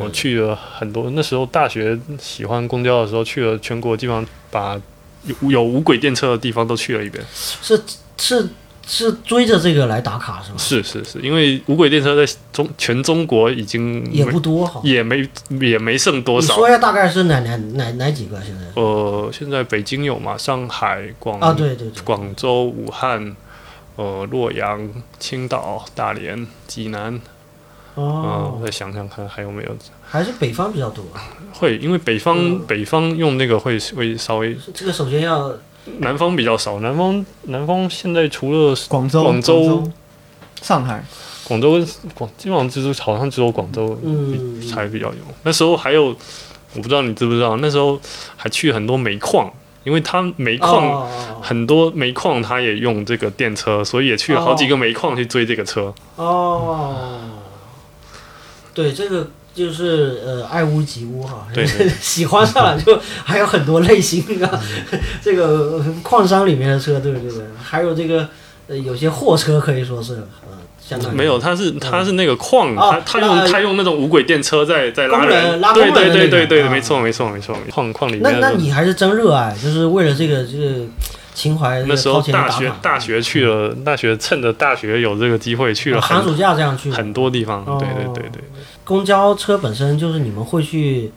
[0.00, 4.76] 我去了很多，那时候大学喜欢公交的时候，去了全国基本上把
[5.24, 7.24] 有有无轨电车的地方都去了一遍。
[7.32, 7.80] 是
[8.18, 8.48] 是。
[8.86, 10.56] 是追着这个来打卡是吗？
[10.58, 15.28] 是是是，因为无轨电车在中全中国已经也不多哈，也没
[15.60, 16.54] 也没剩多少。
[16.54, 18.80] 你说一下大概是哪哪哪哪几个现在？
[18.80, 20.36] 呃，现在北京有嘛？
[20.36, 23.36] 上海、广啊对对对，广州、武汉、
[23.96, 27.20] 呃洛阳、青岛、大连、济南。
[27.94, 29.76] 哦，我再想想看还有没有？
[30.02, 31.04] 还是北方比较多。
[31.52, 34.56] 会，因为北方北方用那个会会稍微。
[34.74, 35.54] 这个首先要。
[35.98, 39.90] 南方比较少，南方南方现在除了广州、广州、
[40.62, 41.04] 上海、
[41.44, 43.98] 广州跟广，基本上就是好像只有广州
[44.72, 45.20] 才比较有。
[45.42, 46.06] 那时候还有，
[46.74, 48.00] 我不知道你知不知道，那时候
[48.36, 49.52] 还去很多煤矿，
[49.84, 51.08] 因为它煤矿
[51.40, 55.92] 很多煤矿，它也用这个电车，所以也去了好几个煤矿去追这个车。
[56.16, 57.20] 哦，
[58.72, 59.28] 对这个。
[59.54, 61.46] 就是呃爱屋及乌哈，
[62.00, 64.60] 喜欢上了就还有很多类型啊，
[65.20, 67.42] 这个矿山里面的车对不对？
[67.62, 68.28] 还有这个
[68.68, 70.14] 呃有些货车可以说是，
[70.48, 76.70] 呃，相当于没有，它是它是那个矿，哦它它用呃它用那种无轨电车在在拉工人对对对对对，啊。
[76.70, 78.50] 没错没错没错，矿矿里那面那。
[78.50, 80.86] 那你还是真热爱，就是为了这个这个
[81.34, 88.42] 情怀，那时候大学大学去了，大学趁着大学有这个机会去了寒暑假这样去，很多地方，哦对对对对，
[88.90, 91.12] 公交车本身就是你们会去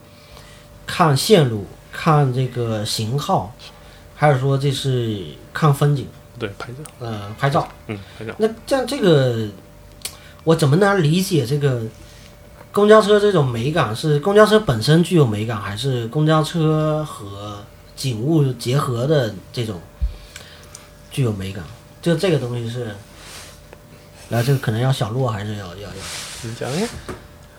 [0.85, 3.51] 看线路、看这个型号，
[4.15, 6.05] 还是说这是看风景？
[6.37, 7.67] 对拍照，呃，拍照。
[7.87, 9.47] 嗯拍照，那这样这个，
[10.43, 11.81] 我怎么能理解这个
[12.71, 13.95] 公交车这种美感？
[13.95, 17.57] 是公交车本身具有美感，还是公交车和
[17.95, 19.81] 景物结合的这种
[21.09, 21.63] 具有美感？
[22.03, 22.95] 就这个东西是，
[24.29, 26.03] 来这个可能要小洛还是要要要。
[26.43, 26.69] 你讲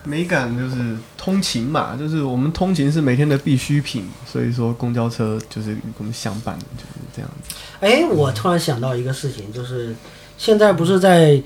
[0.05, 7.55] 美感就是通勤嘛，就是我们通勤是每天的必需品，所以说公交车就是与我们相伴的，就是这样子。
[7.79, 9.95] 哎，我突然想到一个事情，就是
[10.37, 11.41] 现在不是在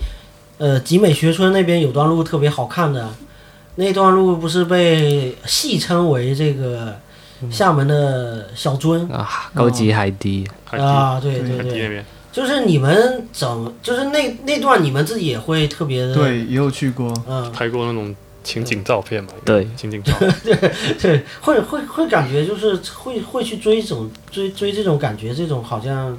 [0.58, 3.10] 呃集美学村那边有段路特别好看的，
[3.76, 7.00] 那段路不是被戏称为这个
[7.50, 11.20] 厦门的小樽啊，高级海堤，啊？
[11.20, 17.14] 对对对对，海底那边，就是你们整，就是那那段你们自己也会特别的，对，也有去过。
[17.28, 18.14] 嗯，拍过那种
[18.50, 19.30] 情景照片嘛？
[19.46, 19.68] 对。
[19.78, 20.14] 情景照，
[21.00, 26.18] 对，会会会感觉就是会会去追这种追追这种感觉，这种好像，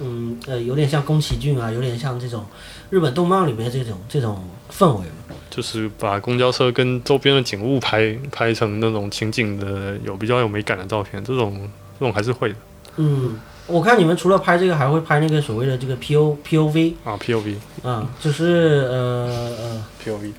[0.00, 2.44] 嗯呃，有点像宫崎骏啊，有点像这种
[2.90, 5.36] 日本动漫里面这种这种氛围嘛。
[5.50, 12.56] 就是把公交车跟周边的景物拍拍成那种情景的有比较有美感的照片，这种这种还是会的。
[12.96, 19.28] 嗯，我看你们除了拍这个，还会拍那个所谓的这个 P O P O V 啊，POV 啊，就是呃
[19.60, 19.84] 呃。
[20.06, 20.30] POV，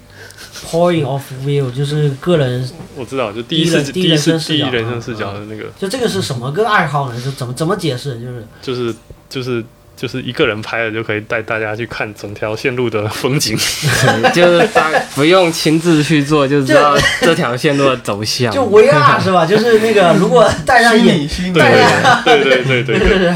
[0.65, 7.21] point of view，就是个人，我知道，就第一次第一人第一第一次人称视角第一人称啊视角的那个，就这个是什么个爱好呢？
[7.21, 8.19] 就怎么怎么解释？
[8.19, 8.95] 就是就是
[9.29, 9.63] 就是
[9.95, 13.57] 就是一个人拍的就可以带大家去看整条线路的风景。
[14.33, 18.53] 就是大不用亲自去做，就知道这条线路的走向。
[18.53, 19.45] 就 VR 是吧？
[19.45, 21.63] 就是那个如果戴上眼，虚拟虚拟对
[22.25, 23.35] 对对对对对对，对 对，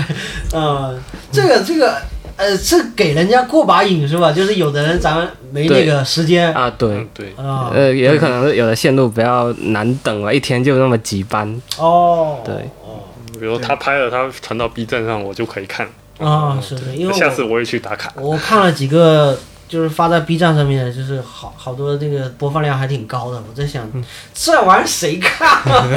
[0.53, 0.99] 呃，
[1.31, 1.99] 这个这个
[2.41, 4.31] 呃是给人家过把瘾是吧？
[4.31, 11.61] 就是有的人咱们没那个时间啊，对嗯，对，啊，呃，也有可能是有的线路比较难等吧，一天就那么几班。
[11.77, 13.05] 哦，对哦，
[13.39, 15.87] 比如他拍了，他传到 B 站上，我就可以看。
[16.17, 18.11] 啊，是是，因为下次我也去打卡。
[18.15, 23.37] 我看了几个，就是发在 B 站上面，就是好好多这个播放量还挺高的。
[23.37, 23.87] 我在想，
[24.33, 25.87] 这玩意儿谁看啊？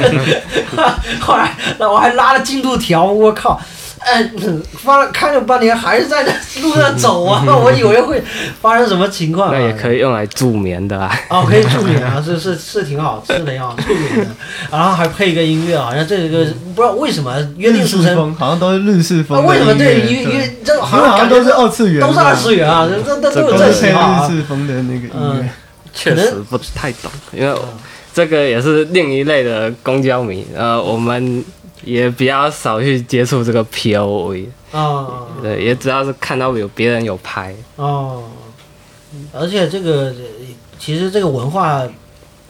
[1.21, 3.59] 后来，那我还拉了进度条，我靠！
[4.05, 4.31] 哎，
[4.73, 7.43] 发了看了半天，还是在那路上走啊！
[7.57, 8.23] 我以为会
[8.61, 9.55] 发生什么情况、啊。
[9.57, 11.11] 那也可以用来助眠的啊。
[11.29, 14.27] 哦，可以助眠啊，是是是挺好，是挺好 助眠的。
[14.71, 18.15] 然后还配一个音乐，好像这个不知道为什么约定日俗成。
[18.15, 20.01] 风，好像都是日式啊，风的为什么音乐对？
[20.01, 24.35] 因因为这好因为好像都是二次元，都是二次元啊，这这这都有这是配型号啊日。
[24.35, 25.49] 式风的那个音乐嗯。
[25.97, 27.57] 确实不太懂，因为
[28.13, 31.41] 这个也是另一类的公交迷，呃，我们
[31.83, 38.23] 也比较少去接触这个 POV，哦对，也只要是看到有别人有拍，哦，
[39.33, 40.15] 而且这个呃
[40.79, 41.83] 其实这个文化，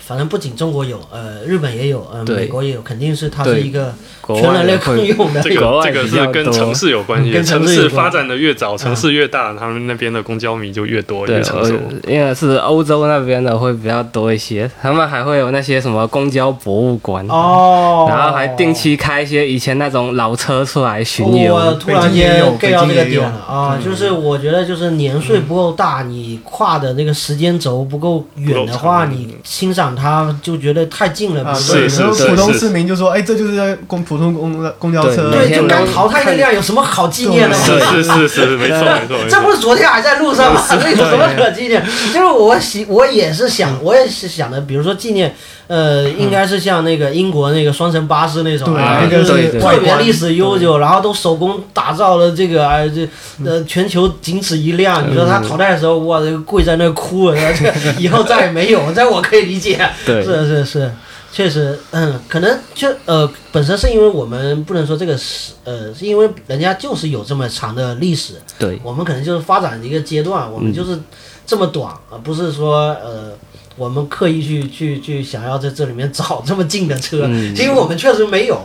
[0.05, 3.91] 反正不仅中国有，呃，日本也有，呃，美国也有，肯定是它是一个
[4.27, 5.41] 全人类共用的。
[5.41, 11.73] 这个这个是跟城市有关系，跟城城市发展的越早，城市越大，他们那边的公交迷就越多，对越，成熟。
[11.73, 21.55] 呃因为是欧洲那边的会比较多一些，他们还会有那些什么公交博物馆，哦，然后还定期开一些以前那种老车出来巡游。
[21.55, 23.39] 我突然间 get 到这个点了。
[23.47, 31.88] 啊，就是我觉得就是年岁不够大，你跨的那个时间轴不够远的话，你欣赏它就觉得太近了，啊，对，
[32.29, 37.58] 普通市民就说：“哎，这就是在公普通公公交车。”对，就刚淘汰那辆有什么好纪念的？
[37.58, 39.51] 是是是是，没错 没错这不。
[39.55, 40.62] 是昨天还在路上吗？
[40.69, 41.81] 这有什么可纪念？
[42.13, 45.34] 就是我喜，我也是想，我也是想的，比如说纪念，
[45.67, 48.75] 呃，应该是像那个英国那个双层巴士那种，
[49.10, 53.08] 就是对特别历史悠久，然后都手工打造了这个，哎，这
[53.45, 55.10] 呃全球仅此一辆。
[55.10, 59.85] 你说他淘汰的时候，哇，这个跪在那哭了，这 以后再也没有，这我可以理解。
[60.06, 60.91] 对，是是是，
[61.32, 70.98] 确实，嗯，可能就呃，本身是因为我们不能说这个是呃，是因为人家就是有这么长的历史，对，我们可能就是发展的一个阶段，我们就是
[71.46, 73.31] 这么短，而不是说呃，
[73.75, 78.56] 我们刻意去去去想要在这里面 找这么近的车，嗯因为我们确实没有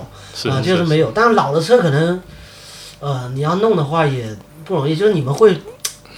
[0.48, 1.10] 啊、确实没有。
[1.12, 2.22] 但是老的车可能，
[3.00, 5.60] 呃，你要弄的话也不容易，就是你们会。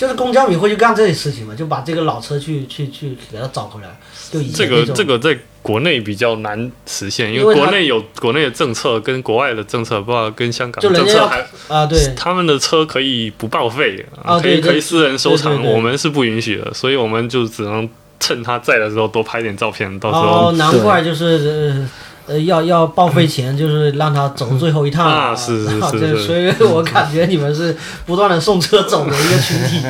[0.03, 3.96] 就是公交米会去干这些事情嘛，就把这个老车去去去给它找回来，
[4.32, 14.05] 就以这个这个在国内比较难实现，因因为国内有国内的政策跟国外的政策，不知道跟香港政策还啊，对，他们的车可以不报废，
[14.40, 17.88] 可以可以私人收藏，我们是不允许的，所以我们就只能
[18.18, 21.88] 趁他在的时候多拍点照片，到时哦，候难怪就是呃。
[22.26, 29.82] 呃，要要报废前， 就是让他走最后一趟啊是是啊是是 对所以我感觉你们是不断的送车走的一个群体，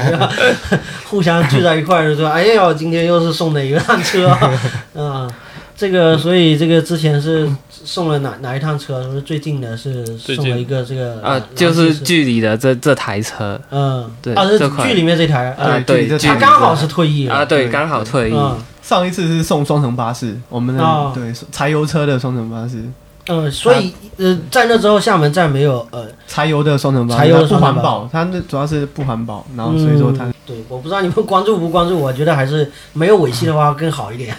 [1.09, 4.61] 互相聚在一块儿就说，哎呀，今天又是送哪一辆车啊？
[4.97, 5.29] 啊，
[5.77, 9.03] 这个，所以这个之前是送了哪哪一趟车？
[9.13, 22.85] 是最近的是送了一个这个啊呃，就是剧里的这这台车嗯，对啊，是剧里面这台啊，对，对他刚好是退役了啊，对，对刚好退役，嗯上一次是送双层巴士，我们的、哦对柴油车的双层巴士，
[23.29, 34.37] 嗯，所以呃，在那之后厦门再没有呃柴油的双层巴士，柴油的它不双层巴士环保，它那主要是不环保，然后所以说它、嗯对，我不知道你们关注不关注，我觉得还是没有尾气的话更好一点。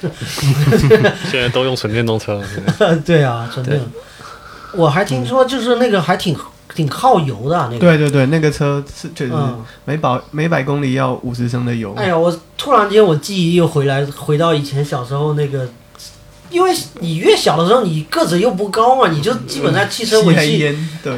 [1.32, 2.46] 现在都用纯电动车了。
[3.06, 3.82] 对啊，真的对。
[4.76, 6.36] 我还听说就是那个还挺
[6.76, 7.80] 挺耗油的、啊、那个。
[7.80, 9.34] 对对对，那个车是确实
[9.86, 11.94] 每百每百公里要五十升的油。
[11.96, 15.68] 哎呀，我突然间我记忆又回来，回到以前小时候那个，
[16.50, 20.78] 因为你越小的时候你个子又不高嘛，你就基本上汽车尾气。
[21.04, 21.16] 对，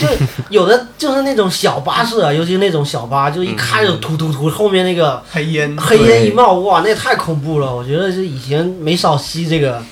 [0.00, 0.08] 就
[0.50, 7.74] 有的就是那种小巴士啊，尤其那种小巴，就一开就突突突，后面那个黑烟，黑烟一冒，哇，那太恐怖了！
[7.74, 9.82] 我觉得是以前没少吸这个，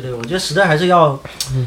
[0.00, 1.18] 对对，我觉得时代还是要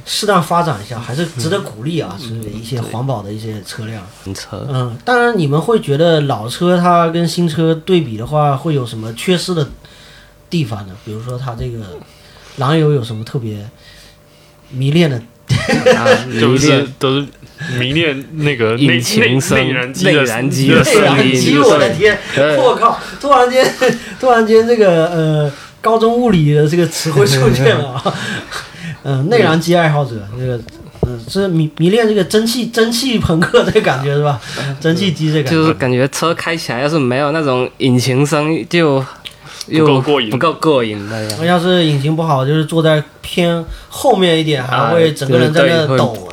[0.05, 4.05] 适当发展一下，还是值得鼓励啊，是一些环保的一些车辆。
[4.33, 9.67] 车嗯，当然你们会觉得老车它跟新车对比的话，会有什么缺失的
[10.49, 10.95] 地方呢？
[11.03, 11.97] 比如说它这个
[12.57, 13.67] 燃油有什么特别
[14.69, 15.21] 迷恋的？
[15.95, 16.05] 啊，
[16.39, 17.27] 就迷是恋都是
[17.79, 22.17] 迷恋那个内引擎声内内燃机的内燃机的的声内燃音机，我的天！
[22.57, 22.99] 我靠！
[23.19, 23.67] 突然间，
[24.19, 25.51] 突然间，这个呃，
[25.81, 28.13] 高中物理的这个词汇出现了啊。
[29.03, 30.59] 嗯、内燃机爱好者，这个
[31.07, 34.39] 嗯、是迷迷恋这个蒸汽蒸汽朋克这个感觉是吧？
[34.81, 35.53] 蒸汽机这个感。
[35.53, 39.03] 就是感觉车开起来要是没有那种引擎声，就
[39.67, 41.45] 又不够过瘾不够过瘾那样。
[41.45, 46.29] 要是引擎不好，就是坐在偏后面一点，还会整个人在那啊对抖。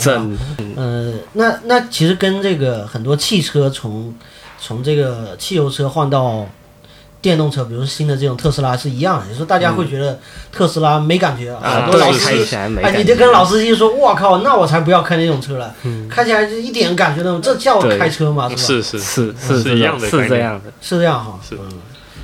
[0.74, 4.12] 呃，那那其实跟这个很多汽车从
[4.60, 6.46] 从这个汽油车换到
[7.26, 9.26] 电动车，比如说新的这种特斯拉是一样的。
[9.28, 10.16] 你说大家会觉得
[10.52, 15.74] 特斯拉没感觉很多老，司机开起来没哎，你就跟老司机说，我靠，那我才不要开那种车了，
[16.08, 18.48] 开起来就一点感觉都没有，这叫对开车吗？
[18.50, 18.62] 是吧？
[18.62, 20.72] 是是是是是一样的是这样的。
[20.80, 21.36] 是这样哈。
[21.42, 21.68] 是嗯。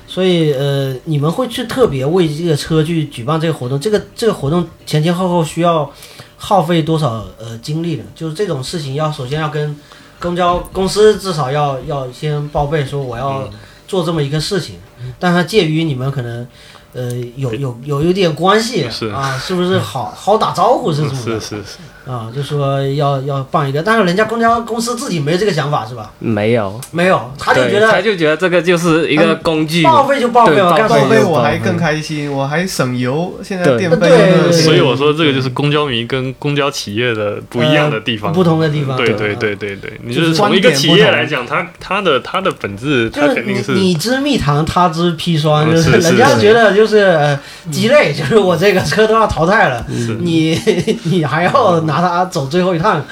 [0.07, 5.91] 所以呃，你们会去特别为这个车去举办这个活动，这个这个活动前前后后需要
[6.37, 8.05] 耗费多少呃精力呢？
[8.15, 9.75] 就是这种事情要首先要跟
[10.21, 13.51] 公交公司至少要要先报备说我要
[13.89, 14.77] 做这么一个事情，
[15.19, 16.47] 但它介于你们可能
[16.93, 22.31] 呃有有有一点关系是啊，是不是好好打招呼是什么的是是是，啊？
[22.35, 26.11] 就说要要办一个，但是人家公交公司自己没这个想法是吧？
[26.19, 47.39] 没有，没有，他就觉得他就觉得这个就是一个工具，报废就报废嘛，对干报废我还更开心，我还省油，现在电费对对所以我说这个就是公交迷跟公交企业的不一样的地方，呃不同的地方对对对对对对，你就就是是从一个企业来讲，它它的它的本质，就是你它肯定是你知蜜糖，他知砒霜，嗯就是人家觉得就是呃
[47.71, 49.85] 鸡肋，就是我这个车都要淘汰了，
[50.21, 50.59] 你
[51.05, 53.05] 你还要拿他走最后一趟，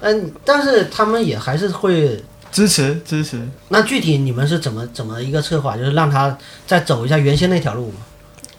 [0.00, 2.22] 嗯，但是他们也还是会。
[2.52, 3.46] 支持支持。
[3.68, 7.98] 那具体你们是怎么怎么一个策划，就是让他再走一下原先那条路嘛？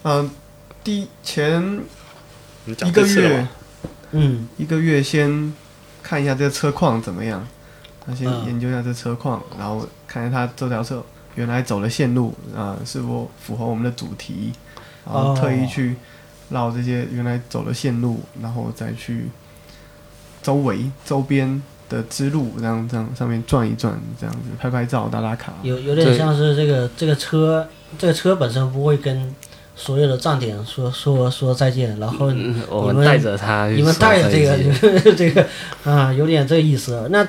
[0.04, 0.30] 嗯，
[0.84, 1.80] 第前
[2.66, 3.48] 一个月
[4.12, 5.52] 嗯一个月先
[6.00, 7.44] 看一下这个车况怎么样，
[8.06, 11.04] 他先嗯研究一下这车况，然后看一下他这条车
[11.34, 14.52] 原来走的线路啊、是否符合我们的主题，
[15.04, 15.96] 然后特意去
[16.50, 19.26] 绕这些原来走的线路，然后再去
[20.48, 25.52] 周围周边的支路，这样这样上面转一转，这样子拍拍照、打打卡。
[25.62, 27.68] 有有点像是这个这个车，
[27.98, 29.34] 这个车本身不会跟
[29.76, 35.46] 所有的站点说说说再见，然后你们们带着他你们带着这个 这个
[35.84, 37.06] 啊，有点这个意思。
[37.10, 37.28] 那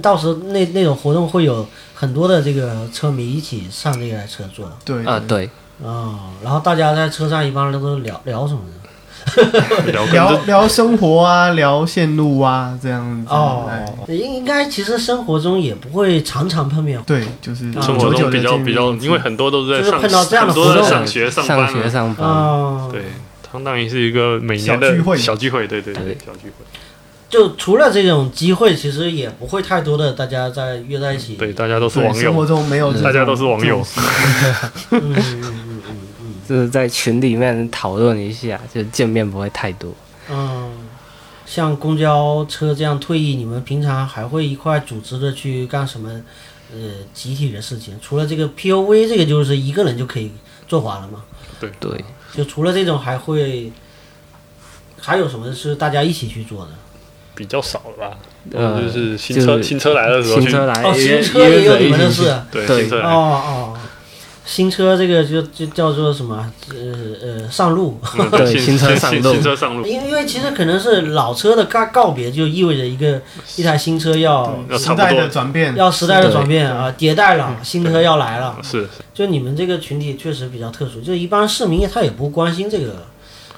[0.00, 5.50] 到时候那那种活动会有很多的这个车迷一起上这台车坐对啊，对，
[5.82, 8.83] 哦，然后大家在车上一般都是聊聊什么的？
[9.92, 13.32] 聊聊聊生活啊，聊线路啊，这样子。
[13.32, 17.00] 哦哎，应应该其实生活中也不会常常碰面。
[17.06, 23.02] 对，就是啊生活中比较比较，因为很多都是在上就是碰到这样的活动上学上学上班，哦，对，
[23.50, 26.64] 相当于是一个每年的小聚会小聚会，对对对对，小聚会。
[27.30, 31.34] 就除了这种机会，其实也不会太多的大家在约在一起。
[31.34, 33.84] 对，大家都是网友生活，中没有大家都是网友
[36.48, 39.92] 就是在群里面讨论一下，就见面不会太多。
[40.30, 40.70] 嗯，
[41.44, 46.22] 像公交车这样退役，你们平常还会一块组织的去干什么？
[46.72, 46.80] 呃，
[47.12, 50.32] 集体的事情，除了这个 POV，这个就是一个人就可以
[50.66, 51.22] 做完了嘛。
[51.60, 53.70] 对对，就除了这种，还会
[55.00, 56.72] 还有什么是大家一起去做的？
[57.36, 58.18] 比较少了吧？
[58.52, 62.34] 呃，就是新车新车来的时候，新车来哦，新车也有你们的事。
[62.50, 63.78] 对对哦新车来，哦，
[64.46, 66.52] 新车这个就就叫做什么？
[66.70, 66.76] 呃
[67.22, 67.98] 呃，上路。
[68.18, 69.22] 嗯对新新车上路。
[69.22, 73.20] 新新车上路，因为因为其实可能是老车的告告别，就意味着一个
[73.56, 78.58] 一台新车要要时代的，转变，要时代的转变啊，迭代了，新车要来了。
[78.62, 83.06] 是就你们这个群体确实比较特殊，就一般市民他也不关心这个，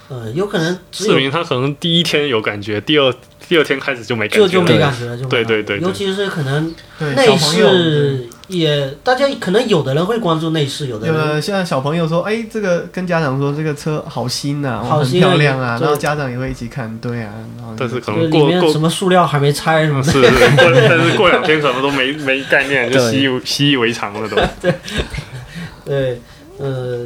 [0.08, 3.12] 呃，有可能有市民他可能第一天有感觉，第二
[3.48, 5.54] 第二天开始就没感就就觉了，没感觉了，就没对感觉。
[5.54, 6.74] 对对对尤其是可能
[7.14, 20.12] 内饰也，大家可能有的人会关注内饰，有的人有的现在小朋友说，哎，这个跟家长说这个车好新呐、哇很好新啊漂亮啊，然后家长也会一起看，对啊，然后但是可能过过面什么塑料还没拆什么的。
[20.12, 24.36] 是，是 但是过两天可能都没没概念，就习以习以为常了都。
[25.84, 26.20] 对，
[26.58, 27.04] 呃，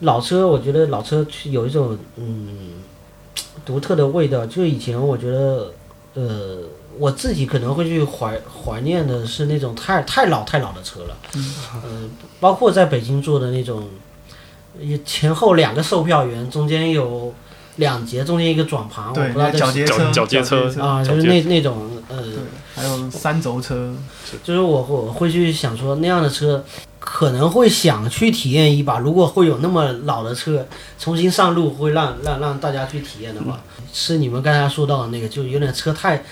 [0.00, 2.74] 老车我觉得老车有一种嗯
[3.64, 5.72] 独特的味道，就以前我觉得
[6.14, 6.58] 呃
[6.98, 11.16] 我自己可能会去怀怀念的是那种太太老太老的车了，
[11.84, 13.88] 嗯、包括在北京坐的那种，
[14.80, 17.32] 也前后两个售票员，中间有
[17.76, 20.82] 两节，中间一个转盘，我不知道这是那个脚节车、脚脚接车。
[20.82, 22.16] 啊，就是那那种呃。
[22.22, 22.34] 对，
[22.74, 23.94] 还有三轴车，
[24.42, 26.64] 就是我我会去想说那样的车
[26.98, 30.66] 可能会想去体验一把，如果会有那么老的车
[30.98, 33.60] 重新上路，会让让让大家去体验的话，
[33.92, 36.24] 是你们刚才说到的那个，就有点车太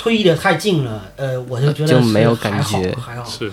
[0.00, 3.24] 推移的太近了，呃，我就觉得就没有还感觉好还好。
[3.24, 3.52] 是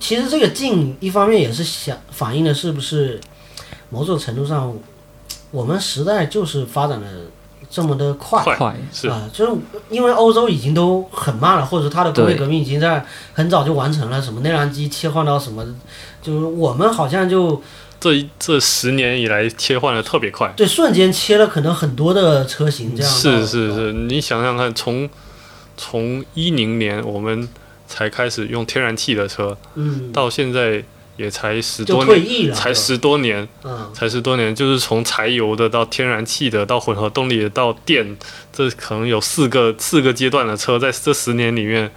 [0.00, 3.20] 其实这个近一方面也是想反映的是不是
[3.90, 4.76] 某种程度上，
[5.52, 7.06] 我们时代就是发展的
[7.70, 8.42] 这么的快。
[8.42, 9.52] 快快，是啊、就是
[9.88, 15.64] 因为欧洲已经都很慢了，或者它的工业革命已经在很早就完成了，什么内燃机切换到什么，
[16.20, 17.62] 就是我们好像就
[18.00, 20.52] 这这十年以来切换的特别快。
[20.56, 23.12] 对瞬间切了可能很多的车型这样。
[23.12, 25.08] 是是，是，你想想看，从
[25.76, 27.48] 从一零年我们
[27.86, 30.82] 才开始用天然气的车，嗯，到现在
[31.16, 38.16] 也才十多年，才十多年，嗯，才十多年，就是从柴油的到天然气的，到混合动力的，到电，
[38.52, 41.90] 这可能有四个四个阶段的车，在这十年里面，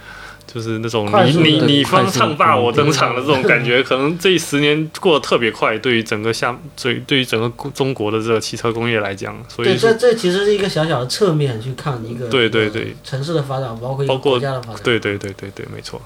[0.52, 12.96] 就是那种你你你方唱罢我登场的嗯这种感觉，可能这十年过得特别快，对于整个下对对于整个中国的这个汽车工业来讲，所，以说这这其实是一个小小的侧面去看一个对对呃对。
[13.04, 14.82] 城市的发展，包括包括国家的发展。
[14.82, 16.02] 对对对对对，没错，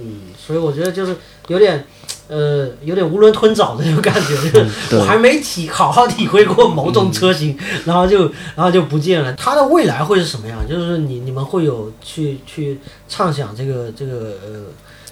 [0.00, 1.14] 嗯，所以我觉得就是
[1.48, 1.84] 有点，
[2.28, 9.32] 呃，有点囫囵吞枣的那种感觉，就是我还没体好好体会过某种车型，然后就然后就不见了。
[9.34, 10.66] 它的未来会是什么样？
[10.68, 14.64] 就是你你们会有去去畅想这个这个呃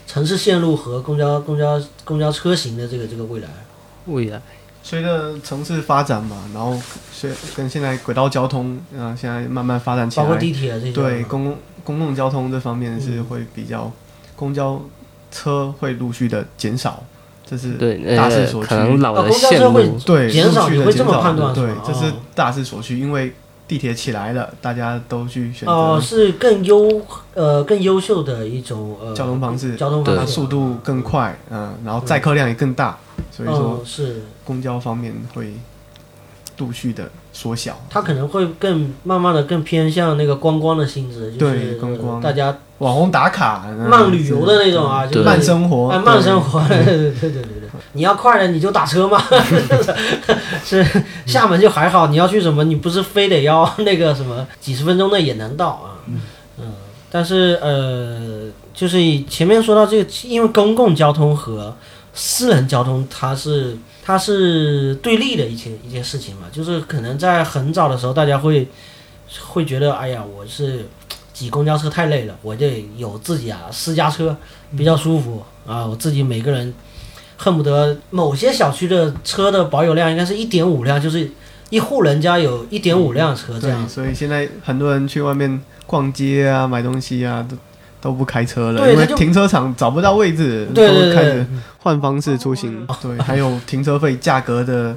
[0.07, 3.49] 城市线路和公交公交公交车型的这个这个未来。
[4.07, 4.41] 未来
[4.83, 6.75] 随着城市发展嘛，然后
[7.13, 13.93] 随跟现在轨道交通啊、现在慢慢发展起来包括，地铁这些，对公共公共交通这方面是会比较，
[14.35, 14.81] 公交
[15.31, 17.03] 车会陆续的减少，
[17.47, 17.73] 这是
[18.17, 18.69] 大势所趋。
[18.69, 23.33] 可能老哦的线路，对，减少陆续地你会这么减少判断，对这是哦大势所趋，因为
[23.67, 27.03] 地铁起来了，大家都去选择哦，是更优
[27.35, 32.99] 呃更优秀的一种呃交通方式，交通方式，它速度更快，嗯、然后载客量也更大，
[33.31, 34.23] 所以说哦是。
[34.43, 35.53] 公交方面会
[36.61, 37.81] 陆续的缩小。
[37.91, 42.17] 它可能会更慢慢的更偏向那个观光的性质，就是观光。
[42.17, 46.85] 呃大家网红打卡、嗯慢旅游的那种啊，就慢生活，哎慢生活，对。
[46.85, 47.71] 对对对对对。
[47.93, 49.21] 你要快了你就打车嘛，
[50.65, 50.87] 是
[51.27, 55.99] 厦门就还好，你要去什么你不是非得要那个什么几十分钟内也能到啊，
[56.59, 56.73] 嗯，
[57.11, 61.75] 但是呃，就是前面说到这个，因为公共交通和
[62.15, 68.67] 私人交通它是它是对立的一些一些事情嘛，就是可能在很早的时候，大家会
[69.41, 70.89] 会觉得，哎呀，我是
[71.33, 74.37] 挤公交车太累了，我得有自己啊私家车
[74.77, 76.75] 比较舒服啊，我自己每个人
[77.37, 81.31] 恨不得某些小区的车的保有量应该是一点五辆，就是
[81.71, 83.89] 一户人家有一点五辆车这样对，。
[83.89, 87.57] 所以现在很多人去外面逛街啊、买东西啊，都
[88.01, 91.47] 都不开车了，因为停车场找不到位置，对对对都开始
[91.79, 92.87] 换方式出行。
[93.03, 94.97] 对，还有停车费价格的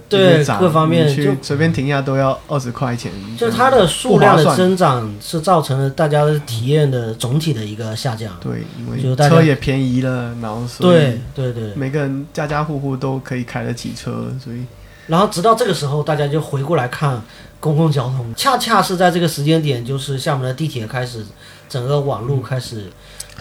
[0.59, 8.31] 各方面去就随便停一下都要二十块钱，就它的数量的增长是造成了大家的体验的总体的一个下降。
[8.39, 14.65] 对，因为车也便宜了，然后所对对对，每个人家家户户都可以开得起车，所以
[15.07, 17.21] 然后直到这个时候，大家就回过来看
[17.59, 21.25] 公共交通，恰恰是在这个时间点，就是厦门的地铁开始，
[21.73, 22.91] 整个网络开始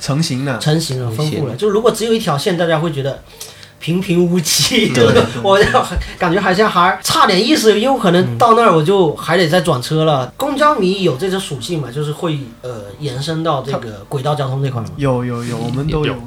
[0.00, 0.58] 成型了。
[0.58, 1.54] 成型了、丰富了。
[1.54, 3.22] 就如果只有一条线，大家会觉得
[3.78, 5.22] 平平无奇，对对不对？
[5.42, 5.86] 我要
[6.18, 10.32] 感觉好像还差点意思，因为可能到那儿我就还得再转车了。
[10.38, 14.88] 公交迷有这种属性嘛，就是会呃延伸到这个轨道交通这块嘛。
[14.96, 16.22] 有有有，我们都有有，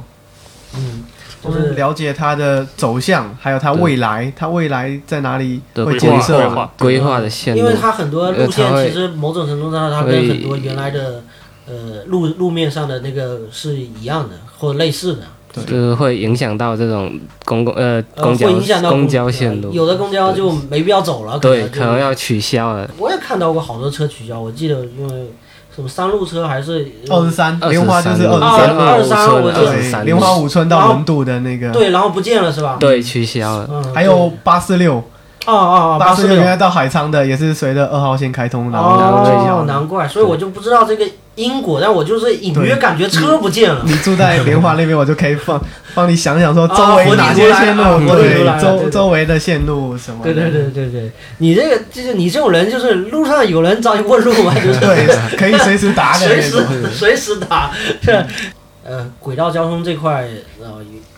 [0.77, 1.05] 嗯，
[1.43, 11.23] 就是了解它的走向，还有它未来，它未来在哪里对会建设规划的线路因为，它很多路线其实某种程度上，它跟很多原来的
[11.67, 15.21] 呃路路面上的那个是一样的或者类似的。
[15.65, 22.89] 就是会影响到这种公共呃呃，公交会影响到公交线路，有的公交就没必要走了，对，就可能要取消了。
[22.97, 25.31] 我也看到过好多车取消，我记得因为
[25.73, 32.75] 什么三路车还是二十三，23莲花就是啊二十三二三我记得对，23莲花五村到轮渡的那个，对，然后不见了是吧？
[32.77, 33.69] 对，取消了。
[33.71, 35.01] 嗯，还有八四六，
[35.45, 43.81] 啊啊啊，八八四六原来到海昌的，也是随着二号线开通，然后然后取哦，难怪，所以我就不知道这个因果，但我就是隐约感觉车不见了。
[43.85, 45.61] 你住在莲花那边，我就可以放
[45.93, 54.79] 帮你想想说啊周围哪些线路，对周周围的线路什么，对对对对对，你这个就是你这种人，就是路上有人找你问路嘛，就是。
[54.79, 57.71] 对，可以随时打的随时随时打。
[58.01, 58.25] 是
[58.87, 60.27] 呃，轨道交通这块，
[60.61, 60.67] 呃，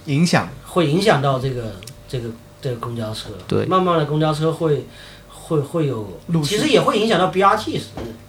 [0.05, 0.47] 影响。
[0.65, 1.63] 会影响到这个
[2.07, 2.29] 这个
[2.61, 3.29] 这个公交车。
[3.47, 4.85] 对慢慢的公交车会
[5.29, 7.79] 会会有陆，续其实也会影响到 BRT。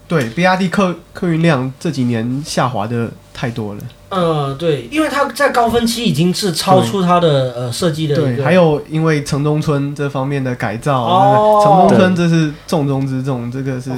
[0.07, 3.81] 对，BRT 客客运量这几年下滑的太多了。
[4.11, 13.91] 嗯，对，因为它在高峰期已经是超出它的呃设计的对，还有因为城中村这方面的改造，哦城中村这是重中之重，这个是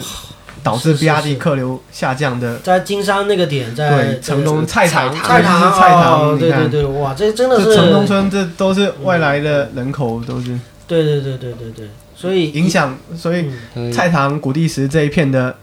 [0.63, 1.11] 导致是是是。
[1.11, 2.59] BRD 客流下降的。
[2.59, 10.59] 在金山那个点，在，城东菜场，菜堂，堂，菜对对对，哇，这真的是城东村这都是外来的人口，都是。
[10.87, 13.49] 对对对对对对，所以影响，所以
[13.93, 15.55] 菜堂、古地石这一片的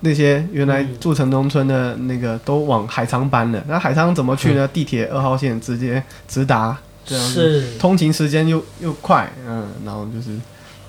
[0.00, 3.64] 那些原来住城东村的那个都往海沧搬了。
[3.66, 4.68] 那海沧怎么去呢？
[4.70, 6.76] 地铁二号线直接直达，
[7.06, 7.78] 这样，是。
[7.78, 10.38] 通勤时间又又快，嗯，然后就是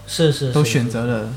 [0.08, 1.30] 是是都选择了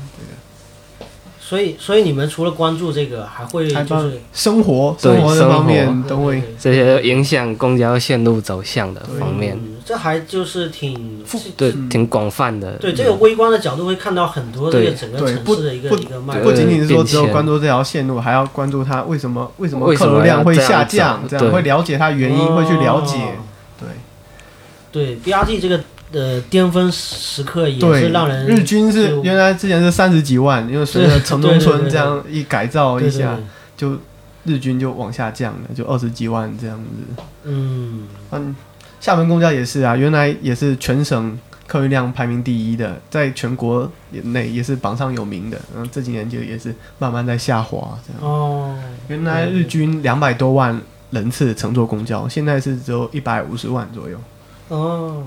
[1.49, 11.23] 所以所以你们除了关注这个，还会就是生活对生活这方面都会这些影响公交线路走向的方面，嗯这还就是挺
[11.57, 11.89] 对，嗯。
[11.89, 12.73] 挺广泛的。
[12.73, 16.43] 对这个微观的角度会看到很多这个对整个城市的一个不一个脉络。
[16.43, 23.17] 不仅仅是说只有关注这条线路，还要关注它为什么为什么客流量会下降，这样会了解它原因，会去了解。
[23.17, 23.41] 哦。
[23.79, 23.87] 对。
[24.91, 25.79] 对 BRT 这个
[26.11, 33.37] 呃巅峰时刻也，是让人日均是原来之前是三十几万，因为随着城中村这样一改造一下
[33.77, 33.97] 对，就
[34.45, 37.23] 日均就往下降了，就二十几万这样子。
[37.43, 38.55] 嗯嗯，
[38.99, 41.37] 厦门公交也是啊，原来也是全省
[41.67, 45.59] 客运量排名第一的，在全国内也是榜上有名的。
[45.75, 48.31] 嗯，这几年就也是慢慢在下滑，这样。
[48.31, 48.75] 哦，
[49.07, 50.81] 原来日均两百多万
[51.11, 54.17] 人次乘坐公交，现在是只有一百五十万左右，
[54.69, 55.23] 哦，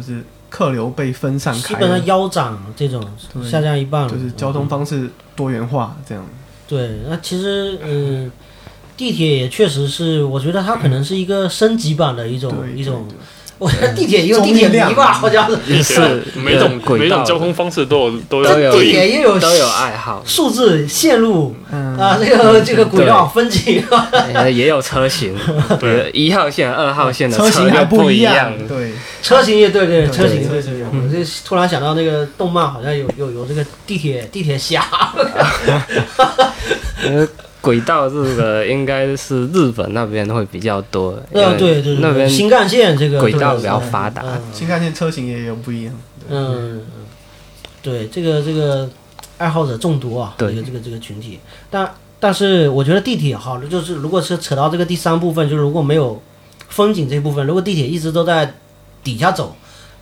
[0.00, 3.04] 就是客流被分散基开基，本上腰斩这种
[3.44, 4.02] 下降一半。
[4.02, 6.24] 了，就是交通方式多元化这样。
[6.66, 8.30] 对，那其实嗯，
[8.96, 13.16] 地铁也确实是，我觉得它可能是一个升级版的一种一种对。
[13.16, 13.18] 对，
[13.60, 23.84] 我地铁也有地铁迷吧，好像是也是每种轨道每种交通方式都有都都有地铁也有都有爱好，数字线路嗯啊，这个这个轨道分级，
[24.32, 25.36] 呃也有车型，
[25.78, 28.92] 对一号线、二号线的车型还不一样，对，
[29.22, 34.82] 车型也对对，对车型对对对对，我这突然想到那个动漫好像有有有这个地铁地铁侠
[37.04, 37.26] 呃，
[37.60, 44.22] 轨道这个应该是日本那边会比较多，因嗯为对对对，那边新干线这个轨道比较发达。
[44.24, 44.40] 嗯。
[44.52, 45.94] 新干线车型也有不一样。
[46.28, 46.82] 嗯，嗯
[47.82, 48.88] 对，这个这个
[49.38, 51.38] 爱好者众多啊，这对个这个这个群体，
[51.70, 56.20] 但但是我觉得地铁好，就是如果是扯到这个第三部分，就是如果没有
[56.68, 58.54] 风景这部分，如果地铁一直都在
[59.02, 59.56] 底下走，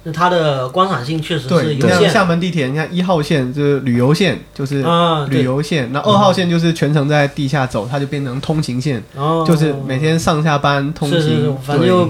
[0.09, 1.98] 那它的观赏性确实，是有限。
[1.98, 12.09] 你像厦门地铁，你看一号线就是旅游线，就是啊，旅，游线，那二号线就是全程在地下走，它就变成通勤线，哦，就是每天上下班通是是是勤，反正就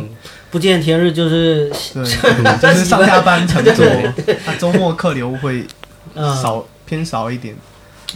[0.50, 2.04] 不见天日，就是对
[2.62, 3.84] 就是上下班乘坐，
[4.46, 5.66] 它周末客流会
[6.14, 7.54] 嗯，少偏少一点。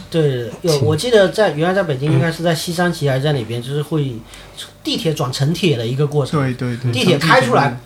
[0.09, 4.15] 对，有我记得在原来在北京应该是在西三旗还是在哪边，就是会
[4.83, 6.41] 地铁转城铁的一个过程。
[6.41, 7.79] 对对对，地铁开出来，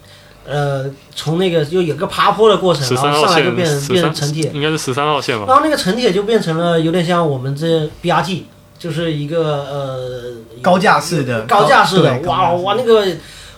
[0.47, 5.45] 呃，从那个就有个爬坡的过程，然后上来就变成变成城铁，应该是十三号线吧。
[5.47, 8.43] 然后那个城铁就变成了有点像我们这 BRT，
[8.79, 13.05] 就是一个呃高架式的高架式的，哇哇那个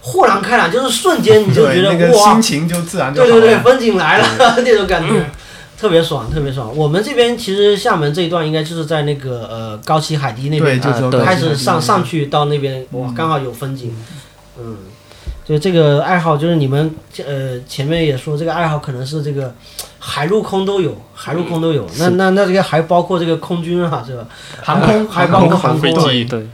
[0.01, 4.27] 豁然开朗，就是瞬间你就觉得哇，心情就自然对对对，风景来了
[4.65, 5.29] 那种感觉。
[5.79, 6.75] 特别爽，特别爽。
[6.75, 10.77] 我们这边其实厦门这一段应该就是在那个呃高崎海堤那边
[11.23, 13.95] 开始上上去到那边，哇，刚好有风景。
[14.59, 14.75] 嗯，
[15.49, 16.95] 就这个爱好，就是你们
[17.25, 19.51] 呃前面也说这个爱好可能是这个
[19.97, 21.87] 海陆空都有，海陆空都有。
[21.97, 24.23] 那那那这个还包括这个空军啊，这个
[24.61, 26.47] 航空还包括航空飞机，对，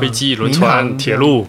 [0.00, 1.46] 飞机、轮船、铁路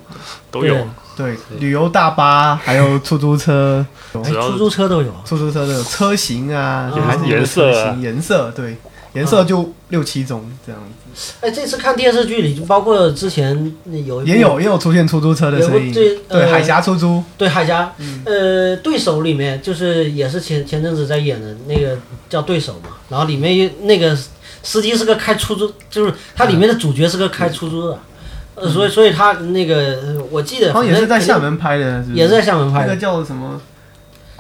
[0.52, 0.78] 都有。
[1.18, 8.78] 对，旅游大巴还有出租车，出租车都有，出租车都有车型啊，还是颜色，颜色对，
[9.14, 10.82] 颜色就六七种这样
[11.14, 11.34] 子。
[11.42, 15.94] 哎，这次看电视剧里，就包括之前有也有也有出现出租车的声音，
[16.30, 17.94] 对海峡出租，对海峡，
[18.26, 21.98] 呃，对手里面就是也是前前阵子在演的那个
[22.30, 24.18] 叫对手嘛，然后里面那个
[24.64, 28.00] 司机是个开出租，就是它里面的主角是个开出租的。
[28.54, 32.88] 呃，所以，所以他那个，我记得好像也是在厦门拍的，也是在厦门拍的。
[32.88, 33.60] 那个叫什么？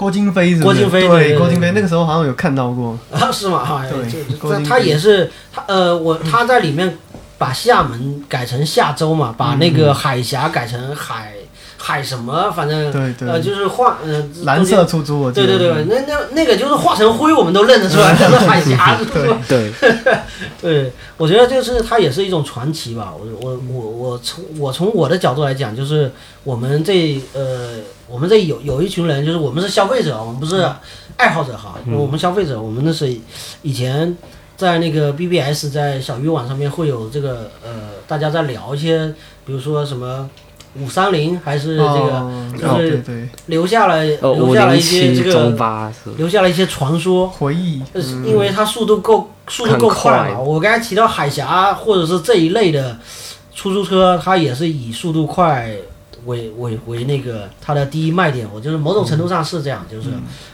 [0.01, 3.31] 郭京飞是郭京飞对，郭京飞那个时候好像有看到过啊？
[3.31, 3.63] 是吗？
[3.63, 6.97] 哈，对，他也是他呃，我他在里面
[7.37, 11.33] 把厦门改成厦州嘛，把那个海峡改成海。
[11.83, 12.51] 海什么？
[12.51, 15.31] 反正呃，就是画呃，蓝色出租。
[15.31, 18.99] 对对对，那那那个就是化成灰，我们都认得出来，是 海峡。
[19.11, 19.73] 对对
[20.61, 23.11] 对，我觉得就是它也是一种传奇吧。
[23.19, 26.11] 我我我我从我从我的角度来讲，就是
[26.43, 30.63] 我们这呃，我们这有有一群人，就是我们是消费者，我们不是
[31.17, 31.79] 爱好者哈。
[31.91, 33.11] 我们消费者，我们那是
[33.63, 34.15] 以前
[34.55, 37.71] 在那个 BBS 在小鱼网上面会有这个呃，
[38.07, 39.13] 大家在聊一些，
[39.45, 40.29] 比如说什么。
[40.79, 47.83] 五三零还是这个，就是留下了留下了一些这个，留下了一些传说回忆。
[48.25, 50.39] 因为它速度够速度够快嘛。
[50.39, 52.97] 我刚才提到海峡或者是这一类的
[53.53, 55.75] 出租车，它也是以速度快
[56.25, 58.47] 为为为那个它的第一卖点。
[58.53, 60.07] 我就是某种程度上是这样，就是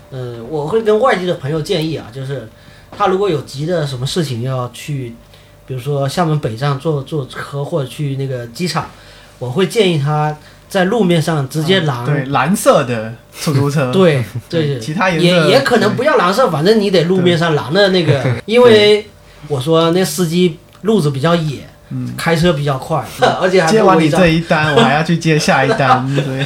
[0.10, 2.50] 呃，我会跟外地的朋友建议啊，就是
[2.98, 5.14] 他如果有急的什么事情要去，
[5.68, 8.90] 比如说厦门北站坐坐车或者去那个机场。
[9.40, 10.36] 我会建议他
[10.70, 19.08] 在路面上直接拦，对蓝色的出租车， 对对，其他颜色也也可能不要蓝色，反正你得路面上拦的那个，因为
[19.48, 21.68] 我说那司机路子比较野。
[21.90, 23.02] 嗯，开车比较快，
[23.40, 26.06] 而且还接完你这一单，我还要去接下一单。
[26.14, 26.46] 对，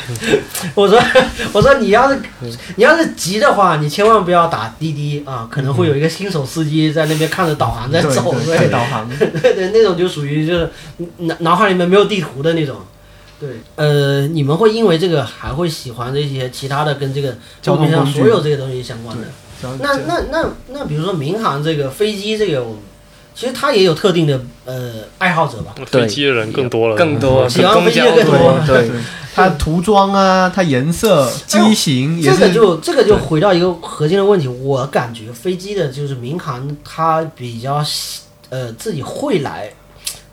[0.75, 1.01] 我说，
[1.51, 2.19] 我说你要是
[2.75, 10.69] 你要是急的话，你千万不要打滴滴啊，可能会有一个新手司机在那边看着导航在走，对导航， 对对，那种就属于就是
[11.17, 12.77] 脑脑海里面没有地图的那种。
[13.39, 19.27] 对，呃，你们会因为这个还会喜欢这些其他的跟这个交通上所有这些东西相关的？
[19.79, 22.63] 那那那那，比如说民航这个飞机这个。
[23.33, 27.47] 其实他也有特定的呃爱好者吧，飞机的人更多了，更多。
[27.47, 28.59] 喜欢飞机的更多。
[28.67, 28.91] 对，
[29.33, 34.47] 它涂装啊，它颜色、 机型，这个就这个就回到一个核心的问题。
[34.47, 37.83] 我感觉飞机的就是民航，它比较
[38.49, 39.71] 呃自己会来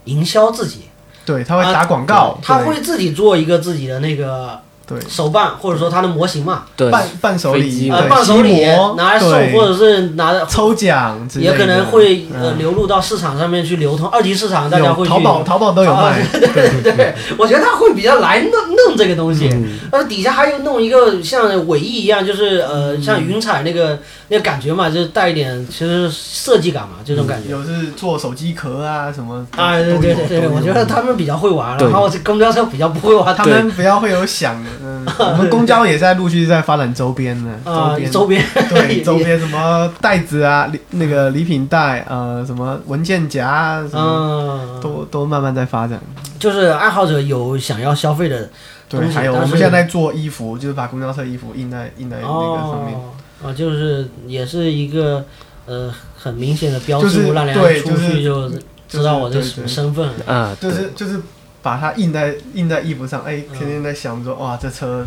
[0.05, 0.83] 营销自己，
[1.25, 4.61] 对，他会打广告，他会自己做一个自己的那个。
[4.89, 4.99] 对。
[5.09, 8.65] 手办或者说它的模型嘛，伴伴手礼，呃，伴手礼
[8.97, 16.23] 拿来送，或者是拿抽奖，也可能会呃流入到市场上面去流通，二级市场大家会去淘宝，淘宝都有卖。
[16.33, 18.51] 对对对，我觉得他会比较来弄
[18.87, 19.49] 弄这个东西，
[19.93, 27.51] 呃，底下还有弄一个像尾翼一样，就是呃像云彩那个那个感觉嘛，就是带一点其实设计感嘛，这种感觉。
[27.51, 29.47] 有是做手机壳啊什么。
[29.57, 34.57] 啊对对对对，我觉得他们比较会玩，然后公交车比较不会玩，他们比较会有想。
[34.83, 37.53] 嗯，我们公交也在陆续在发展周边呢。
[37.65, 46.01] 啊，周边对 周边什么袋子啊，礼那个礼品袋，呃，什么文件夹，嗯，都都慢慢在发展。
[46.39, 48.49] 就是爱好者有想要消费的
[48.89, 52.95] 对，还有我们现在做衣服，就是把公交车衣服印在印在那个上面。
[53.43, 55.25] 啊，就是也是一个
[55.67, 58.51] 呃很明显的标志物，让人出去就
[58.89, 61.21] 知道我这什么身份啊，就是就是。
[61.69, 65.07] 把它印在印在衣服上，哎，天天在想着，哇，这车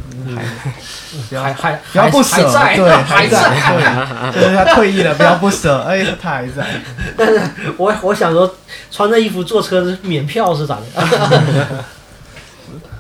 [1.32, 2.36] 还还还不要不舍，
[2.76, 3.50] 对，还在，
[4.32, 6.68] 对， 就是他退役了，不要不舍，哎，他还在。
[7.18, 7.42] 但是
[7.78, 8.56] 我我想说，
[8.92, 11.84] 穿着衣服坐车是免票是咋的？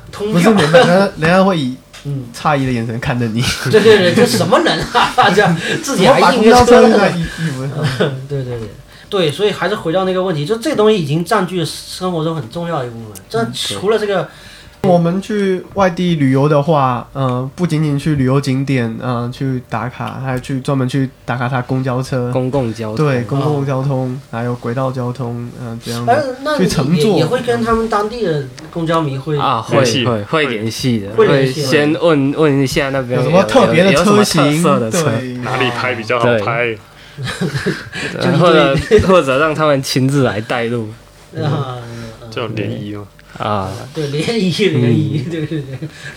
[0.18, 0.84] 不是免票，
[1.20, 3.44] 人家会以嗯诧异的眼神看着你。
[3.70, 5.30] 对对对，这什么人啊？
[5.36, 7.72] 这样自己还印个车在衣衣服上？
[8.28, 8.70] 对对对。
[9.12, 13.22] 对，所以还是回到那个问题，就这东西已经占据生活中很重要的一部分。
[13.30, 14.28] 这除了这个，
[14.84, 35.12] 我们去外地旅游的话，嗯，不仅仅去旅游景点，嗯，去打卡，还去专门去打卡它公交车、公共交通，对，公共交通，还有轨道交通，嗯，这样哎，那去乘坐也会跟他们当地的公交迷会啊，会会会联系的，会先问问一下那边有什么特别的车型的车，
[35.44, 36.76] 哪里拍比较好拍。
[38.40, 38.76] 或者
[39.08, 40.90] 或者让他们亲自来带路，
[41.42, 41.80] 啊，
[42.32, 43.08] 叫联谊嘛？
[43.38, 45.64] 啊，对，联谊联谊，对对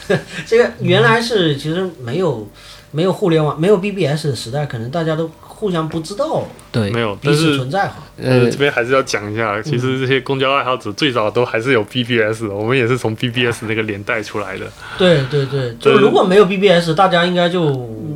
[0.09, 2.49] 对，这个原来是其实没有
[2.91, 5.31] 没有互联网没有 BBS 的时代，可能大家都。
[5.65, 7.95] 互相不知道，对，没有，但是存在哈。
[8.23, 14.67] 呃，这边还是要讲一下，其实这些公交爱好者最早都还是有 BBS，我们也是从 BBS 那个年代出来的。
[14.99, 17.65] 对对对，就如果没有 BBS，大家应该就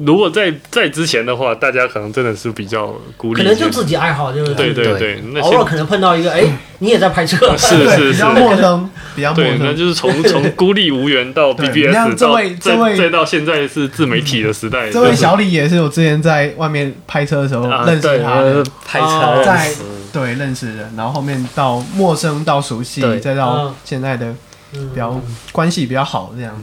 [0.04, 4.54] 如果在在之前的话，大家可能真的是比较孤立，可能就自己爱好，就是。
[4.54, 6.44] 对对对，偶尔可能碰到一个，哎，
[6.80, 14.90] 你也在拍车， 是是是，比较陌生，比较陌生，那就是从从孤立无援到 BBS，到再再到现在是自媒体的时代。
[14.90, 18.18] 这位小李也是我之前在外面拍车的时候认识。
[18.22, 19.74] 他拍车在
[20.10, 24.34] 对认识的，然后后面到陌生到熟悉，再到现在的
[24.72, 25.20] 比较
[25.52, 26.62] 关系比较好这样子。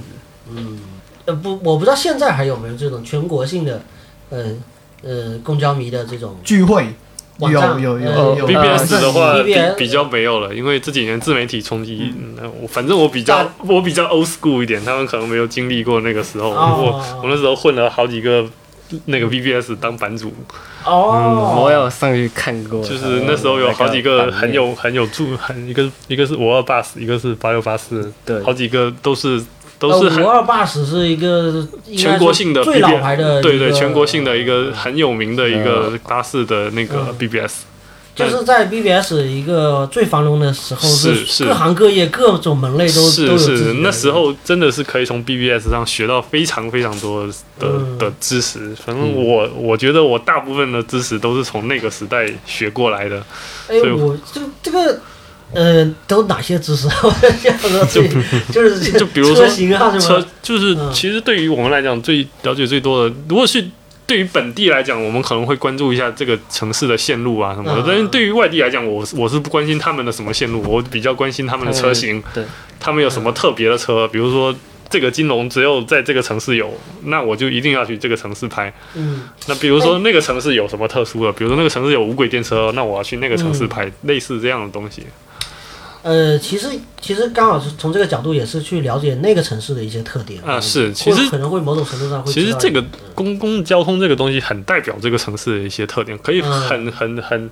[0.50, 0.80] 嗯，
[1.26, 3.82] 呃不，我不知道现在还有没有这种全国性的，
[4.30, 4.46] 呃
[5.04, 6.88] 呃公交迷的这种聚会。
[7.38, 12.14] 有有有有 BBS 的话比比较没有了，因为这几年自媒体冲击，
[12.62, 16.50] 我反正我比较我比较 old school 一点，他们可能没有经历过那个时候。
[16.50, 18.44] 我我那时候混了好几个。
[19.06, 20.34] 那个 BBS 当版主。
[20.86, 29.44] 哦，我有上去看过，就是那时候有好几个很有很有助，很一个一个是五二八四，一个是八六八四，对，好几个都是
[29.80, 31.68] 都是五二八十是一个
[31.98, 37.64] 全国性的最老牌的，对对，全国性的一个很有名的一个巴士的那个 BBS。
[38.16, 47.28] 就是在 BBS 一个最繁荣的时候，是各行各业各种门类都都有是那时候真的是可以从 BBS 上学到非常非常多
[47.60, 47.68] 的
[48.00, 48.74] 的知识。
[48.86, 53.22] 反正我我觉得我大部分的知识都是从那个时代学过来的。
[53.68, 54.98] 哎，我这这个
[55.54, 56.88] 呃，都哪些知识？
[57.92, 58.02] 就
[58.52, 63.66] 就是就比如说车型啊什么，就是其实对于我们来讲最了解最多的，如果是。
[64.08, 67.84] 对于本地来讲，我们可能会关注一下这个城市的线路啊什么的。
[67.88, 72.22] 但是对于外地来讲，我我是不关心他们的什么线路，我比较关心他们的车型。
[72.34, 72.44] 对，
[72.80, 74.08] 他们有什么特别的车？
[74.10, 74.56] 比如说
[74.90, 76.72] 这个金龙只有在这个城市有，
[77.06, 78.72] 那我就一定要去这个城市拍。
[78.94, 79.24] 嗯。
[79.48, 81.32] 那比如说那个城市有什么特殊的？
[81.32, 85.04] 比如说那个城市有无轨电车，那我要去那个城市拍，类似这样的东西。
[86.06, 86.68] 呃，其实
[87.02, 92.32] 其实刚好是从这个角度也是去了解那个城市的一些特点啊，是其实可能会某种程度上会。
[92.32, 92.84] 其实这个
[93.16, 97.50] 公共交通这个东西很代表这个城市的一些特点，可以很很很，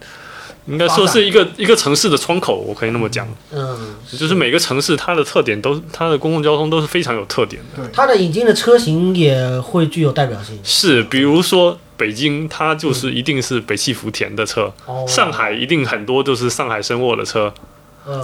[0.68, 3.28] 应该说是一个一个城市的窗口，我可以那么讲。
[3.51, 7.89] 嗯，就是每个城市它的特点都它的公共交通都是非常有特点的。
[7.91, 10.60] 它的引进的车型也会具有代表性。
[10.64, 14.72] 是，比如说北京，它就是一定是北汽福田的车；
[15.08, 17.51] 上海一定很多就是上海申沃的车。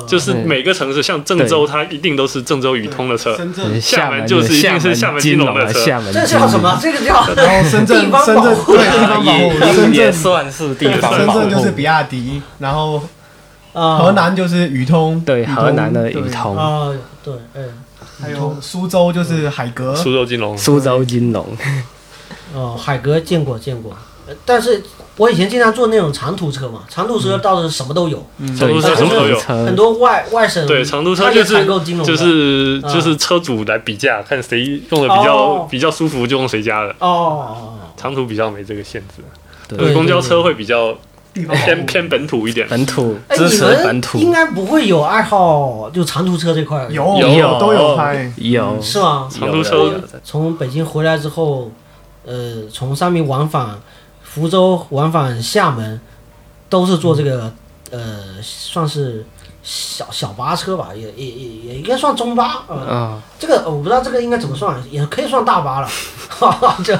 [0.06, 3.32] 就是每个城市，像郑州，它一定都是郑州宇通的车；
[3.80, 5.80] 厦门就是一定是厦门金龙的车。
[6.12, 6.78] 这叫什么？
[6.82, 13.02] 这个叫然后深圳，深圳对地方保护，深圳算是地方深圳就是比亚迪，然后
[13.74, 16.58] 河南就是宇通，对河南的宇通。
[16.58, 16.92] 啊，
[17.24, 17.70] 对，嗯，
[18.22, 21.58] 还有苏州就是海格，苏州金龙，苏州金龙。
[22.54, 23.98] 哦，海格见过见过，
[24.44, 24.84] 但是。
[25.20, 28.26] 我以前经常坐那种长途车嘛，长途车倒是什么都有，
[28.58, 31.66] 长途车什么都有，很多外外省对长途车就是
[32.06, 36.96] 就是就是车主来比价，看谁用的比较比较舒服就用谁家的。
[37.00, 37.76] 哦。
[37.98, 39.22] 长途比较没这个限制，
[39.68, 39.94] 对。
[39.94, 40.96] 公交车会比较
[41.34, 47.98] 偏偏本土一点，本土支持本土，应该不会有爱好就长途车这块，有有都有。
[47.98, 48.82] 拍有。
[48.82, 49.28] 是吗？
[49.30, 51.70] 长途车从北京回来之后，
[52.26, 53.78] 呃，从上面往返。
[54.32, 56.00] 福州往返厦门，
[56.70, 57.52] 都是坐这个，
[57.90, 59.26] 呃，算是
[59.64, 63.20] 小小巴车吧，也也也也应该算中巴啊。
[63.40, 65.90] 这个我不知道这个应该怎么算，也可以算大巴了。
[66.30, 66.98] 哈哈，这，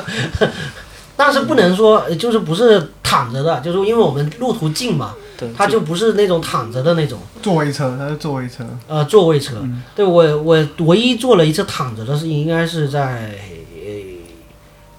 [1.16, 5.14] 但是不能说就是不是躺着的，就是因为我们路途近嘛，
[5.56, 8.66] 它就不是那种躺着的那种座位车，它是座位车。
[8.88, 9.64] 呃，座位车。
[9.96, 13.36] 对我我唯一坐了一次躺着的是，应该是在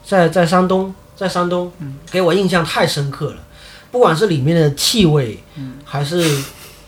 [0.05, 0.95] 在在山东。
[1.21, 1.71] 在山东，
[2.11, 3.37] 给我印象太深刻了。
[3.91, 5.39] 不管是里面的气味，
[5.85, 6.25] 还是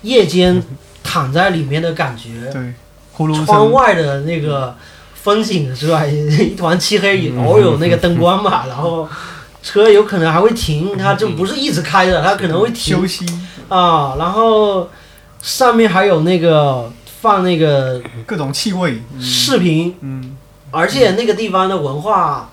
[0.00, 0.62] 夜间
[1.02, 2.72] 躺在里面的感觉，对，
[3.44, 4.74] 窗外的那个
[5.12, 9.06] 风景是吧，一团漆黑，偶有那个灯光嘛， 然后
[9.62, 12.96] 车有可能还会停，它就不是一直开着，它可能会停。
[12.96, 13.26] 休息，
[13.68, 14.16] 啊。
[14.18, 14.88] 然后
[15.42, 19.20] 上面还有那个放那个各种气味，嗯。
[19.20, 20.34] 视频，嗯，
[20.70, 22.50] 而且那个地方的文化，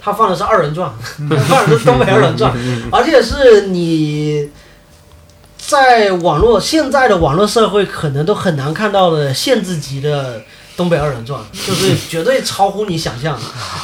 [0.00, 0.92] 它放的是二人转，
[1.48, 2.52] 放的是东北二人转，
[2.90, 4.48] 而且是你
[5.56, 10.42] 在网络现在的网络社会可能都很难看到的限制级的
[10.76, 13.38] 东北二人转， 就是绝对超乎你想象，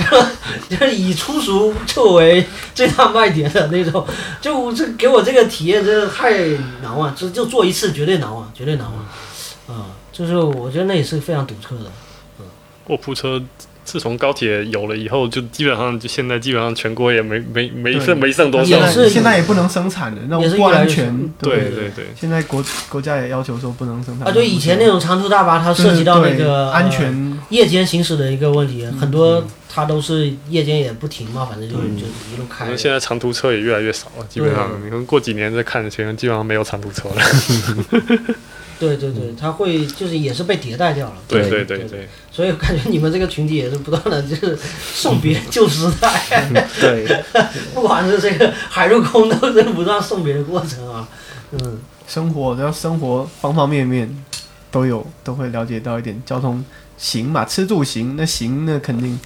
[0.70, 4.06] 就是以粗俗作为最大卖点的那种，
[4.40, 6.48] 就这给我这个体验真的太
[6.82, 11.90] 难忘，就就做一次绝对难忘，绝对难忘，啊、就是我觉得那也是非常独特的。
[12.38, 12.46] 嗯
[12.88, 13.42] 卧铺车
[13.87, 19.09] 自从高铁有了以后，就基本上就现在基本上全国也没没没剩没剩多少也是。
[19.09, 32.76] 现在也不能生产的，那也是种不安全，对对对对，现在国国家也要求说不能生产啊，对，以前那种长途大巴，它涉及到那对个安、呃全，夜间行驶的一个问题，嗯很多它都是夜间也不停嘛，反正就嗯就一路可开能。
[32.76, 37.16] 现在长途车也越来越少了，基本上你们过几年再看，现在基本上没有长途车了。
[38.79, 41.16] 对对对，它会就是也是被迭代掉了。
[41.27, 44.59] 对对对对对，所以我感觉你们这个群体也是不断的就是
[44.95, 46.47] 送别旧时代，
[46.81, 47.24] 对，
[47.72, 51.09] 不管是这个海陆空都是不断送别的过程啊。
[51.53, 54.24] 嗯，生活要生活方方面面
[54.70, 56.62] 都有，都会了解到一点交通
[56.99, 59.18] 行嘛，吃住行，那行那肯定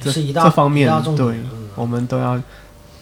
[0.00, 2.40] 这是一大这方面对嗯，我们都要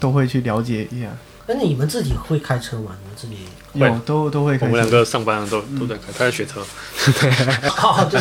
[0.00, 1.08] 都会去了解一下，
[1.46, 2.96] 那你们自己会开车吗？
[3.02, 3.36] 你们自己？
[3.80, 4.66] 会有都都会开。
[4.66, 6.60] 我们两个上班都都在开，他在学车。
[7.68, 8.18] 好，这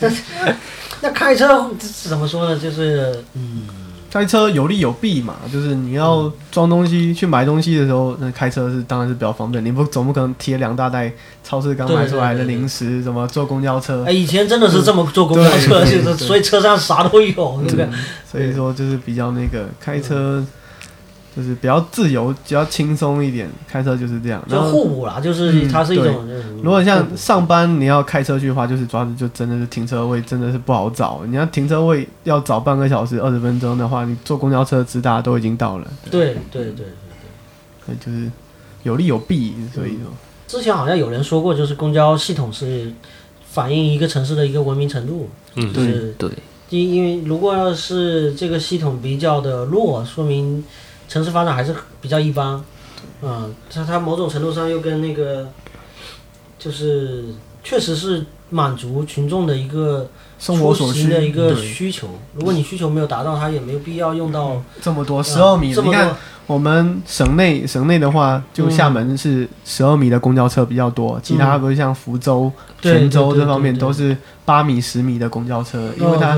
[0.00, 0.12] 这，
[1.00, 2.58] 那开车怎么说呢？
[2.58, 3.62] 就是嗯。
[4.12, 9.64] 开车有利有弊嘛，就是你要装东西去买东西的时候，那开车是当然是比较方便。
[9.64, 11.12] 你不总不可能提了两大袋
[11.44, 17.88] 超市刚买出来的零食，什么坐公交车哎，，以前真的是这么坐公交车，对就是所以车上啥都有，对不对？
[18.28, 20.44] 所以说就是比较那个开车
[21.40, 23.48] 就是比较自由，比较轻松一点。
[23.66, 24.42] 开车就是这样。
[24.46, 26.28] 然就后互补啦，就是嗯它是一种。
[26.62, 31.22] 如果像上班你要开车去的话，就是主要是就真的是停车位真的是不好找。
[31.26, 35.86] 你要停车位要找半个小时、二十分钟的话，你坐公交车直达都已经到了。
[36.10, 36.86] 对对对，
[37.86, 38.30] 所以就是
[38.82, 40.12] 有利有弊，所以说。
[40.46, 42.92] 之前好像有人说过，就是公交系统是
[43.48, 46.28] 反映一个城市的一个文明程度，嗯就，是对，
[46.70, 50.64] 因因为如果要是这个系统比较的弱，说明
[51.10, 52.62] 城市发展还是比较一般。
[53.20, 55.48] 嗯，它它某种程度上又跟那个，
[56.56, 57.24] 就是
[57.64, 60.08] 确实是满足群众的一个
[60.38, 62.08] 生活所需出行的一个需求。
[62.34, 66.16] 如果你需求没有达到，它也没有必要用到这么多嗯十二米的，这么多你看
[66.50, 76.36] 我们省内省内的话，就嗯厦门是十二米的公交车比较多，其他不是像福州、对泉州这方面都是八米、十米的公交车，因为哦它。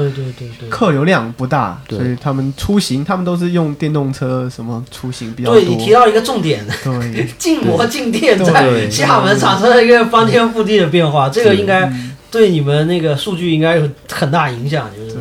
[0.68, 1.98] 客流量不大，对。
[1.98, 5.58] 所以他们出行他们都是用电动车什么出行比较多。
[5.58, 12.10] 对你提到一个重点，对， 静摩静电在厦门产生了一个翻天覆地的变化，这个应该嗯。
[12.30, 15.16] 对你们那个数据应该有很大影响，就是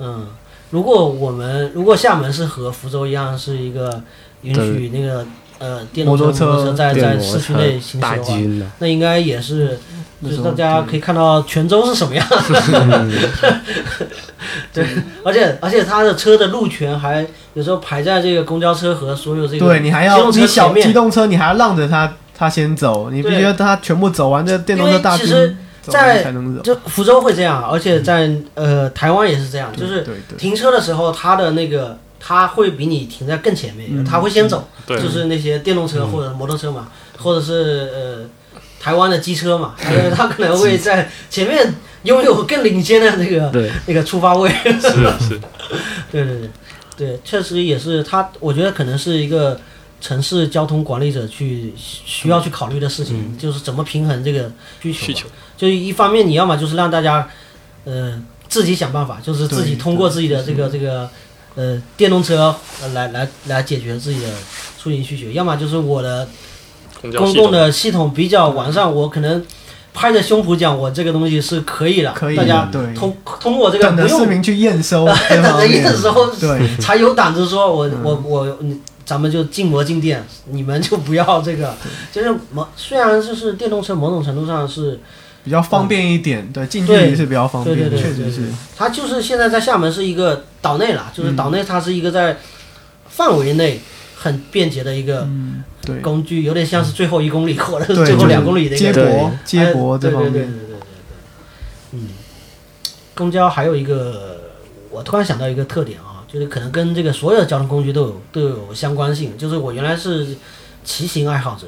[0.00, 0.26] 嗯，
[0.72, 4.02] 如果我们如果厦门是和福州一样是一个
[4.42, 5.24] 允许那个
[5.58, 8.36] 呃电动摩托车摩托车在在市区内行驶的话，
[8.80, 9.78] 那应该也是。
[10.24, 12.24] 就是大家可以看到泉州是什么样，
[14.72, 14.86] 对，
[15.24, 20.86] 而且而且它的车的路权还有时候排在这个公交车和所有这个对你还要机动车你小前面。
[20.86, 23.42] 机动车，你还要让着他他先走，你必须对。
[23.42, 26.32] 要他全部走完，这电动车大军因为其实走在。
[26.62, 30.06] 就福州会这样，而且在呃台湾也是这样，就是
[30.38, 38.24] 停车的时候，他的那个他会比你停在更前面，嗯它会先走，就是那些电动车或者摩托车嘛，或者是呃
[38.80, 41.74] 台湾的机车嘛，它它可能会在前面
[42.04, 43.50] 拥有更领先的那个，
[43.86, 44.48] 那个出发位。
[44.64, 44.80] 是
[45.20, 45.40] 是，
[46.10, 46.50] 对对对。
[46.94, 49.58] 对，确实也是他，我觉得可能是一个
[50.02, 54.50] 城市交通管理者去需要去考虑的事情，就是怎么平衡这个
[54.82, 55.06] 需求。
[55.06, 55.26] 需求。
[55.56, 57.28] 就一方面你要么就是让大家，
[57.84, 61.08] 呃，自己想办法，就是自己通过自己的这个这个
[61.54, 64.28] 呃电动车呃来来来解决自己的
[64.76, 66.28] 出行需求，要么就是我的
[67.16, 69.44] 公共的系统比较完善，我可能
[69.94, 78.00] 拍着胸脯讲我这个东西是可以的，可以大家通通过这个等不用着市民去验收， 等着验收对，才有胆子说我嗯。
[78.02, 81.74] 我我你咱们就禁摩禁电，你们就不要这个，
[82.12, 85.00] 就是某虽然就是电动车某种程度上是
[85.44, 88.40] 比较方便一点，对，近距对离是比较方便，对对对确实是。
[88.42, 91.36] 对对，它就是现在在厦门是一个岛内了，就是嗯。
[91.36, 92.38] 岛内它是一个在
[93.08, 93.80] 范围内
[94.16, 95.28] 很便捷的一个
[96.00, 100.80] 工具，有点像是最后一公里或者是最后两公里的一个接驳接驳哎这方面，对对对对对对对，
[101.92, 102.08] 嗯，
[103.14, 104.40] 公交还有一个，
[104.90, 109.36] 我突然想到一个特点啊，就是可能跟这个所有的交通工具都有都有相关性。
[109.36, 110.36] 就是我原来是
[110.84, 111.66] 骑行爱好者，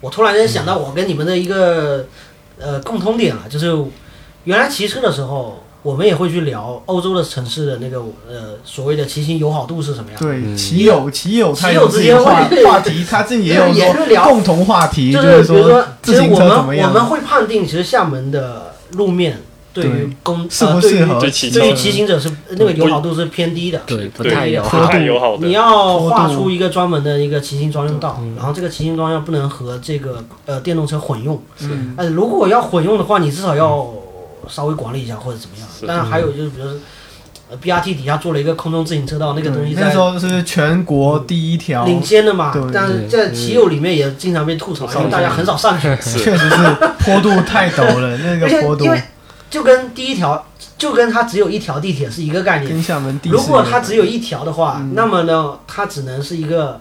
[0.00, 2.06] 我突然间想到我跟你们的一个
[2.58, 3.72] 呃共通点了，就是
[4.44, 5.60] 原来骑车的时候。
[5.84, 10.18] 我们也会去聊欧洲的城市的那个呃所谓的骑行友好度是什么样？
[10.18, 13.66] 对，骑友骑友骑友之间话话题，他自己也有
[14.08, 19.42] 聊共同话题，就是比如说，其实我们我们会判定，其实厦门的路面
[19.74, 25.36] 对于公适不适合对于骑行者是那个友好度是偏低的，对，不太友好，太友好。
[25.40, 31.42] 你要画出一个专门的一个骑行专用道，然后这个骑行专用不能和这个呃电动车混用。
[31.60, 33.86] 嗯，呃，如果要混用的话，你至少要。
[34.46, 36.74] 稍微管理一下或者怎么样，当然还有就是，比如说，
[37.48, 42.52] 呃，BRT 底下做了一个空中自行车道，那个东西那时候是全国第一条领先的嘛。
[42.70, 45.88] 但是在骑友里面也经常被吐槽，因为大家很少上去。
[45.96, 46.56] 确实是
[46.98, 48.84] 坡度太陡了， 那个坡度。
[48.84, 49.02] 因为
[49.50, 52.82] 就跟第一条，就跟它只有一条地铁是一个概念。
[52.82, 56.80] 厦门如果它只有一条的话，那么呢，它只能是一个。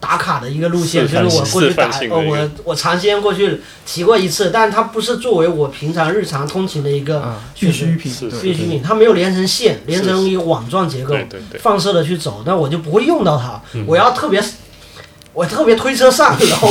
[0.00, 11.16] 打卡的一个路线，就是我过去打，呃，我我尝鲜过去骑过一次，但它不是作为我平常日常通勤的一个必需品，必需品，它没有连成线，连成一个网状结构，
[11.58, 13.60] 放射的去走，那我就不会用到它。
[13.88, 14.40] 我要特别，
[15.32, 16.68] 我特别推车上楼，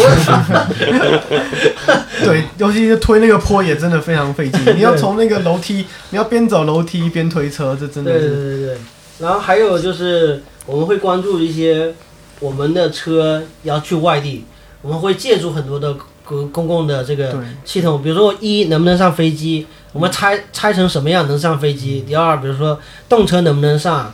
[2.24, 8.20] 对，尤其是推那个坡也真的非常费劲， 你要从那个楼梯，你要边走楼梯边推车，这真的是。
[8.20, 8.78] 对对对对，
[9.20, 11.94] 然后还有就是我们会关注一些。
[12.40, 14.46] 我们的车要去外地，
[14.84, 17.36] 我们会借助很多的公公共的这个
[17.66, 22.02] 系统，比如说一能不能上飞机，我们拆拆成什么样能上飞机？
[22.08, 22.80] 第二，比如说
[23.10, 24.14] 动车能不能上，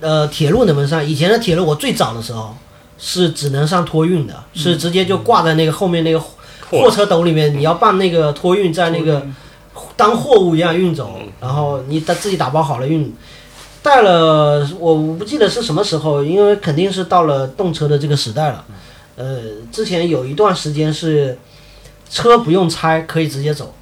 [0.00, 1.06] 呃，铁路能不能上？
[1.06, 2.56] 以前的铁路我最早的时候
[2.98, 6.20] 是只能上托运的，是直接就挂在那个后面那个
[6.70, 9.24] 货车斗里面，你要办那个托运，在那个
[9.96, 13.14] 当货物一样运走，然后你打自己打包好了运。
[13.80, 18.64] 带了，我不记得是什么时候，因为肯定是到了动车的这个时代了。
[19.16, 19.38] 呃，
[19.72, 21.38] 之前有一段时间是
[22.10, 23.72] 车不用拆，可以直接走。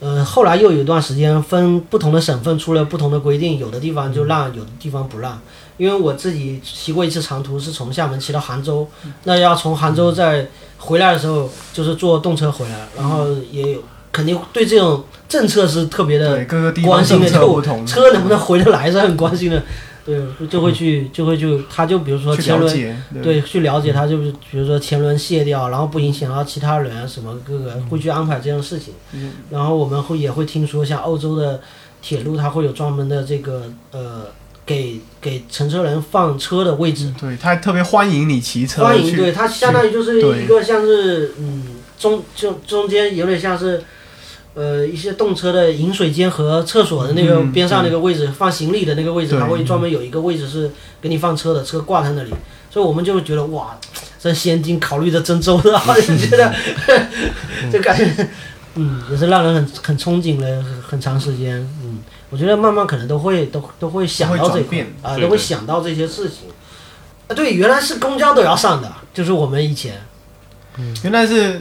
[0.00, 5.40] 呃，后来又有一段时间分不同的省份出了不同的规定，有的地方就让，有的地方不让。
[5.76, 8.88] 因为我自己骑过一次长途，是从厦门骑到杭州，
[9.24, 10.48] 那要从杭州再
[10.78, 13.82] 回来的时候，就是坐动车回来，然后也有。
[14.12, 16.44] 肯定对这种政策是特别的
[16.84, 19.62] 关心的，就车能不能回得来是很关心的，
[20.04, 28.94] 对，就会去就会去，他就比如说前轮，对，去了解他就是比如说前轮卸掉，然后不影响到其他人什么各个会去安排这样的事情，
[29.50, 31.60] 然后我们会也会听说像欧洲的
[32.00, 34.26] 铁路，它会有专门的这个呃
[34.64, 41.64] 给给乘车人放车的位置，对他特别欢迎你骑车，欢迎，对他相当于就是一个像是嗯
[41.98, 43.82] 中就中间有点像是。
[44.52, 50.70] 呃，一些动车的饮水间和厕所的那个边上那个位置，放行李的那个位置，它会专门有一个位置是
[51.00, 52.30] 给你放车的，车挂在那里，
[52.68, 53.78] 所以我们就觉得哇，
[54.18, 56.52] 这先进考虑的真周到， 就觉得
[57.72, 58.28] 就感觉，
[58.74, 66.48] 嗯，也是让人很很憧憬了很长时间，嗯，我觉得慢慢可能都会都都会想到这块啊，都会想到这些事情，
[67.28, 70.02] 啊，对，原来是公交都要上的，就是我们以前，
[70.76, 71.60] 嗯，原来是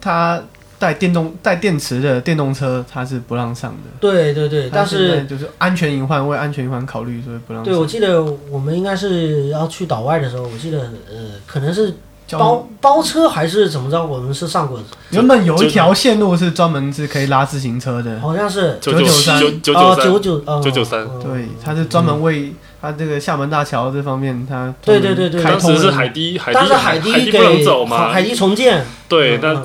[0.00, 0.40] 他。
[0.84, 3.90] 带电动带电池的电动车，它是不让上的。
[3.98, 7.62] 对对对，但是就是安全隐患，为安全隐患考虑，所以不让。
[7.62, 11.94] 对，我记得我们应该是要去岛外的时候，我记得呃，可能是
[12.32, 14.78] 包包车还是怎么着，我们是上过。
[15.08, 19.72] 原本有一条线路是专门是可以拉自行车的，好像是九九三九九
[20.18, 20.18] 九
[20.60, 21.08] 九九三。
[21.22, 28.84] 对，它是专门为它这个厦门大桥这方面，它对对对对，当时是海堤，海堤海堤不能走嘛，海堤重建。
[29.08, 29.56] 对，但。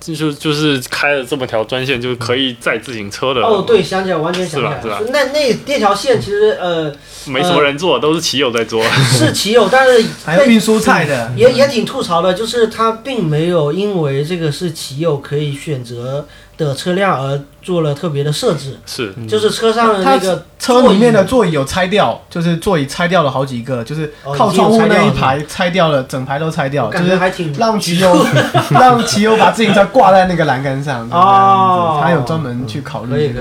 [0.00, 3.40] 就就是开了这么条专线，就是可以载自行车的。
[3.42, 4.80] 哦，对，想起来，完全想起来。
[4.80, 5.00] 是吧？
[5.10, 6.94] 那那那条线其实呃，
[7.26, 8.82] 没什么人坐，都是骑友在坐。
[9.16, 16.26] 是骑友，但是 还有运蔬菜的，也也挺吐槽的，就是他并没有因为这个是骑友可以选择。
[16.56, 27.18] 的车辆而做了特别的设置，是，就是车上的那个车里面的座椅有拆掉，就是座椅拆掉了好几个，就是靠窗户那一排拆掉了，整排都拆掉，就是
[27.58, 28.26] 让骑友
[28.72, 33.40] 让骑友把自行车挂在那个栏杆上，哦，他有专门去考虑这个，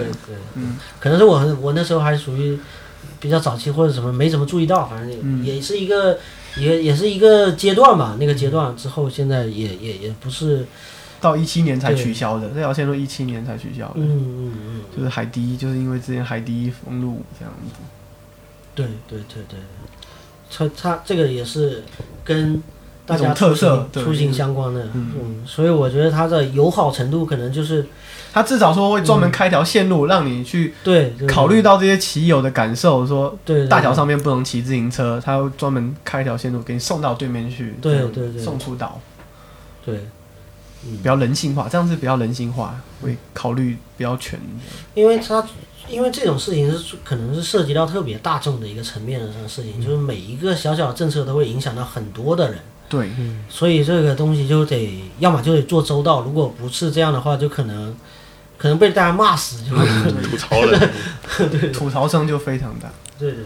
[0.55, 2.59] 嗯，可能是我我那时候还属于
[3.21, 6.17] 比较早期或者什么没怎么注意到，反正也是一个
[6.57, 10.65] 也也是一个阶段吧，那个阶段之后现在也也也不是。
[11.21, 13.93] 到一七年才取消的这条线路，一七年才取消的。
[13.95, 17.81] 嗯嗯嗯，就是海堤，就是因为之前海堤封路这样子。
[18.75, 19.59] 对对对对，
[20.51, 21.83] 它它这个也是
[22.23, 22.61] 跟
[23.05, 27.85] 大家特色出行相关的，嗯，所以我觉得它的友好程度可能就是，
[28.33, 38.99] 它至少说会专门开条线路让你去对考虑到这些骑友的感受，说对大桥上面不能骑自行车，它会专门开一条线路给你送到对面去，对对对，送出岛，
[39.85, 40.01] 对，
[40.85, 44.39] 比较人性化，这样是比较人性化，会考虑比较全。
[44.39, 44.45] 的，
[44.93, 45.45] 因为他。
[45.87, 52.59] 因为这种事情是可能是涉及到特别大众的一个层面的事情，就是每一个小小的政策都会影响到很多的人。
[52.89, 53.11] 对，
[53.47, 57.95] 所以这个东西就得要么就得做周到，如果不是这样的话，就可能
[58.57, 59.75] 可能被大家骂死，就
[60.27, 60.89] 吐槽了，
[61.51, 62.91] 对，吐槽声就非常大。
[63.19, 63.45] 对对对，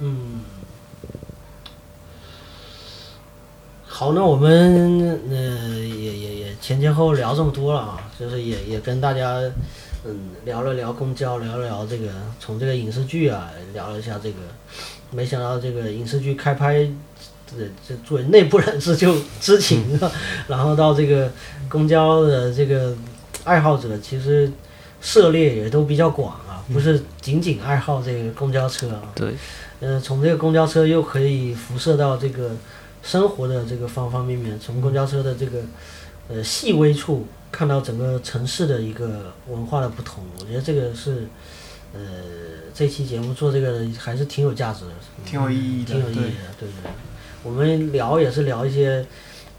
[0.00, 0.40] 嗯，
[3.98, 5.36] 好，那我们呃
[5.78, 9.40] 也也也前前后后聊这么多了啊，就是也也跟大家。
[10.04, 10.14] 嗯，
[10.44, 12.08] 聊了聊公交，聊了聊这个，
[12.38, 14.36] 从这个影视剧啊，聊了一下这个，
[15.10, 16.86] 没想到这个影视剧开拍，
[17.46, 20.12] 这这作为内部人士就知情了，
[20.46, 21.32] 然后到这个
[21.66, 22.94] 公交的这个
[23.44, 24.52] 爱好者，其实
[25.00, 29.10] 涉猎也都比较广啊，不是仅仅爱好这个公交车啊。
[29.14, 29.34] 对。
[29.78, 32.52] 呃，从这个公交车又可以辐射到这个
[33.06, 35.60] 生活的这个方方面面，从公交车的这个
[36.28, 37.24] 呃细微处。
[37.48, 41.26] 看到整个城市的一个文化的不同，我觉得这个是，
[41.94, 42.00] 呃，
[42.74, 44.90] 这期节目做这个还是挺有价值的，
[45.24, 46.90] 挺有意义的，挺有意义的，对对。
[47.42, 49.06] 我们聊也是聊一些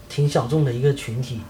[0.08, 1.40] 挺小众的一个群体，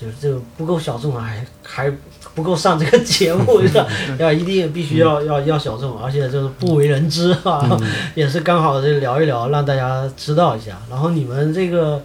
[0.00, 1.46] 就是这个不够小众啊，还
[1.86, 1.96] 还
[2.34, 3.60] 不够上这个节目，
[4.18, 7.78] 要一定必须要要要小众，而且就是不为人知啊，
[8.14, 10.78] 也是刚好这聊一聊，让大家知道一下。
[10.90, 12.02] 然后你们这个，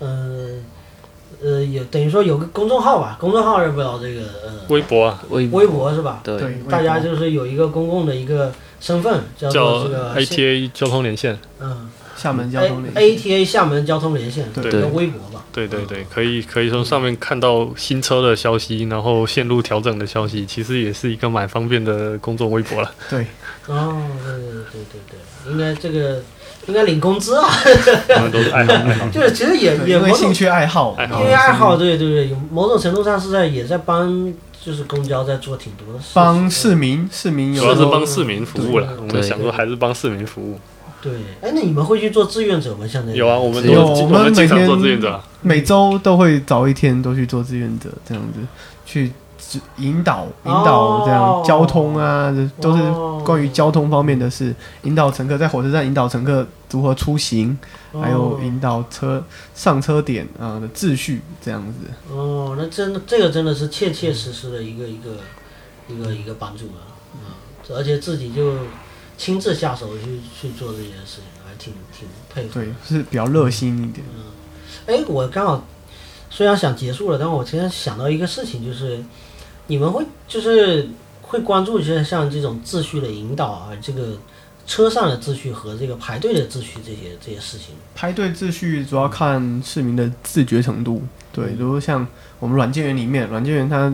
[0.00, 0.64] 嗯。
[1.42, 6.22] 呃，有等于说有个公众号吧，公众号是不知道这个呃，微博啊，微微博是吧？
[6.24, 6.40] 对，
[6.70, 8.50] 大家就是有一个公共的一个
[8.80, 11.90] 身份，叫做这个 ATA 交通连线，嗯，
[12.24, 15.44] 厦门交通连线，ATA 厦门交通连线，对，叫微博吧？
[15.52, 22.90] 对对对，可以可以从上面看到新车的消息，然后线路调整的消息，其实也是一个蛮方便的公众微博了。
[23.10, 23.26] 对，
[23.66, 26.22] 哦，对对对对对，应该这个。
[26.66, 27.46] 应该领工资啊，
[28.32, 29.06] 都是 爱好，爱好。
[29.10, 34.32] 就是其实也也为兴趣爱好，因为爱好，对对对，某种程度上是在也在帮，
[34.64, 38.88] 就是公交在做挺多的事，帮市民，市民主要是帮市民服务了。
[38.98, 40.58] 我们想说还是帮市民服务。
[41.04, 41.12] 对，
[41.42, 42.86] 哎，那你们会去做志愿者吗？
[42.88, 48.40] 现在有啊，我们有，我们每天做志愿者，每周都会早一天都去做志愿者，这样子
[48.86, 49.12] 去。
[49.76, 52.82] 引导引导这样交通啊，都是
[53.24, 54.52] 关于交通方面的事。
[54.82, 57.56] 引导乘客在火车站引导乘客如何出行，
[57.92, 59.22] 还有引导车
[59.54, 61.88] 上车点啊的秩序这样子。
[62.12, 65.10] 哦，那真的这个真的是切切实实的一个一个
[65.86, 68.54] 一个一个帮助啊，嗯，而且自己就
[69.16, 72.54] 亲自下手去去做这件事情，还挺挺佩服。
[72.54, 74.06] 对，是比较热心一点。
[74.16, 74.24] 嗯，
[74.86, 75.66] 哎，我刚好
[76.30, 79.02] 虽然想结束了，但我今天想到一个事情就是。
[79.66, 80.86] 你们会就是
[81.22, 84.14] 会关注一些像这种秩序的引导啊，这个
[84.66, 87.68] 车上的秩序和这个排队的秩序这些这些事情。
[87.94, 92.06] 排队秩序主要看市民的自觉程度，对，如果像
[92.38, 93.88] 我们软件园里面，软件园它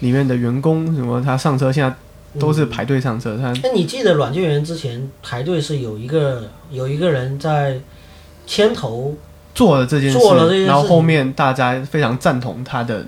[0.00, 1.96] 里面的员工什么，他上车现在
[2.38, 3.36] 都是排队上车。
[3.36, 7.80] 他那你记得软件园之前排队是有一个有一个人在
[8.46, 9.14] 牵头。
[9.54, 13.04] 做了这件事，然后后面大家非常赞同他的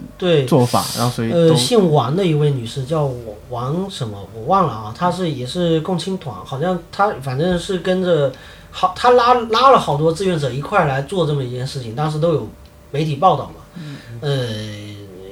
[0.48, 3.08] 做法，然后所以呃，姓王的一位女士叫
[3.50, 8.32] 王什么我忘了啊，她是也是共青团，好像她反正是跟着
[8.72, 12.48] 好，她拉拉了好多志愿者一块来做这么一件事情，当时都有
[12.90, 14.36] 媒体报道嘛，嗯呃，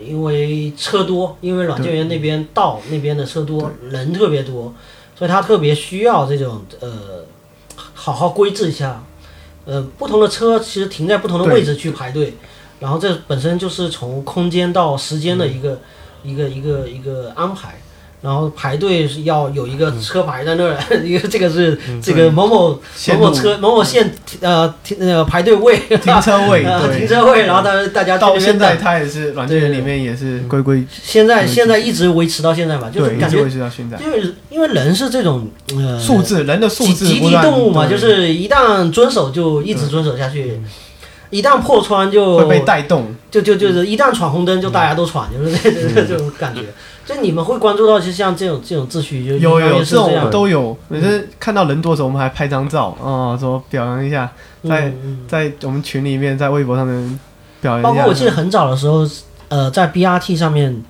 [0.09, 4.75] 因为车多，因为软件园那边道那边的车多，人特别多，
[5.17, 7.25] 所以他特别需要这种呃，
[7.95, 9.05] 好好规制一下。
[9.65, 12.35] 呃，不同的车其实停在不同的位置去排队，
[12.81, 15.79] 然后这本身就是从空间到时间的一个
[16.23, 17.79] 一个一个一个安排。
[18.21, 22.71] 然后排队是要有一个车牌在那儿， 一个这个是这个某某
[23.11, 26.65] 某某车某某线呃停呃排队位停车位
[26.99, 30.85] 停车位，然后大大家到现在它也是软件里面也是规规。
[30.91, 40.61] 现在现在一直维持到现在吧，就是感觉维持到现在，因为因为人是这种呃素质，人的素质集体动物嘛，就是一旦遵守就一直遵守下去，
[41.31, 45.71] 一旦破窗就会被带动，就就就是一旦闯红灯就大家都闯，就是这
[46.05, 46.63] 这种感觉。
[47.09, 50.77] 就你们会关注到，就像这种这种秩序，就有有这种都有。
[50.89, 54.31] 每次看到人多的时候，我们还拍张照啊，说表扬一下，
[54.63, 54.93] 在
[55.27, 57.21] 在我们群里面，在微博上面
[57.63, 57.89] 表扬一下。
[57.89, 59.09] 包括我记得很早的时候，
[59.49, 60.85] 呃，在 BRT 上面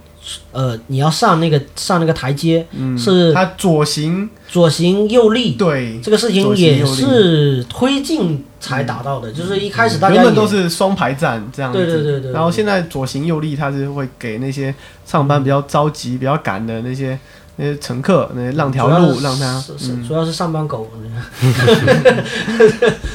[0.53, 14.75] 呃，你要上那个上那个台阶，嗯，是它左行左行右立，对，这个事情也是推进才达到的，就是一开始大家原本都是双排站这样子，对对对对然后现在左行右立，它是会给那些
[15.05, 17.19] 上班比较着急、比较赶的那些
[17.57, 20.91] 那些乘客，那些让条路让他，是是嗯，主要是上班狗，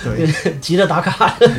[0.04, 0.34] 对。
[0.62, 1.50] 急着打卡， 对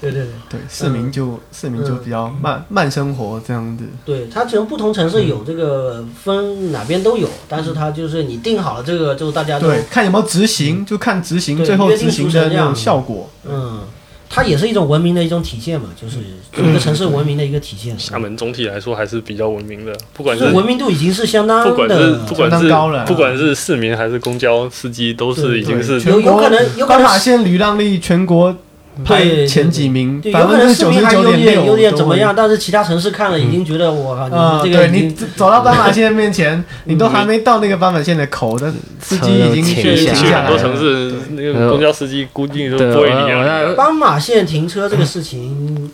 [0.00, 13.28] 对对对，市民就市民就比较慢慢生活这样子，对，它只能不同城市有这个分哪边都有，但是它就是你定好了这个，就大家都对，看有没有执行，就看执行对最后执行的那种俗成这样效果。
[13.48, 13.80] 嗯，
[14.28, 16.18] 它也是一种文明的一种体现嘛，就是
[16.62, 17.98] 一个城市文明的一个体现。
[17.98, 28.54] 厦门总体来说还是比较文明的，不管就是文明度已经是相当不管是的，不管相当高了是不管是市民还是公交司机，都是已经是对有有可能有可能斑马线履让率全国
[29.04, 40.58] 排对前几名，对，百有可能分之九十市民还有九点六点有点怎么样，但是其他城市看了已经觉得我靠，啊、你这个你走到斑马线面前， 你都还没到那个斑马线的口，但司机已经去停下来去很多。
[40.58, 43.74] 城市那个公交司机估计都不会理我在你。
[43.74, 45.90] 斑马线停车这个事情，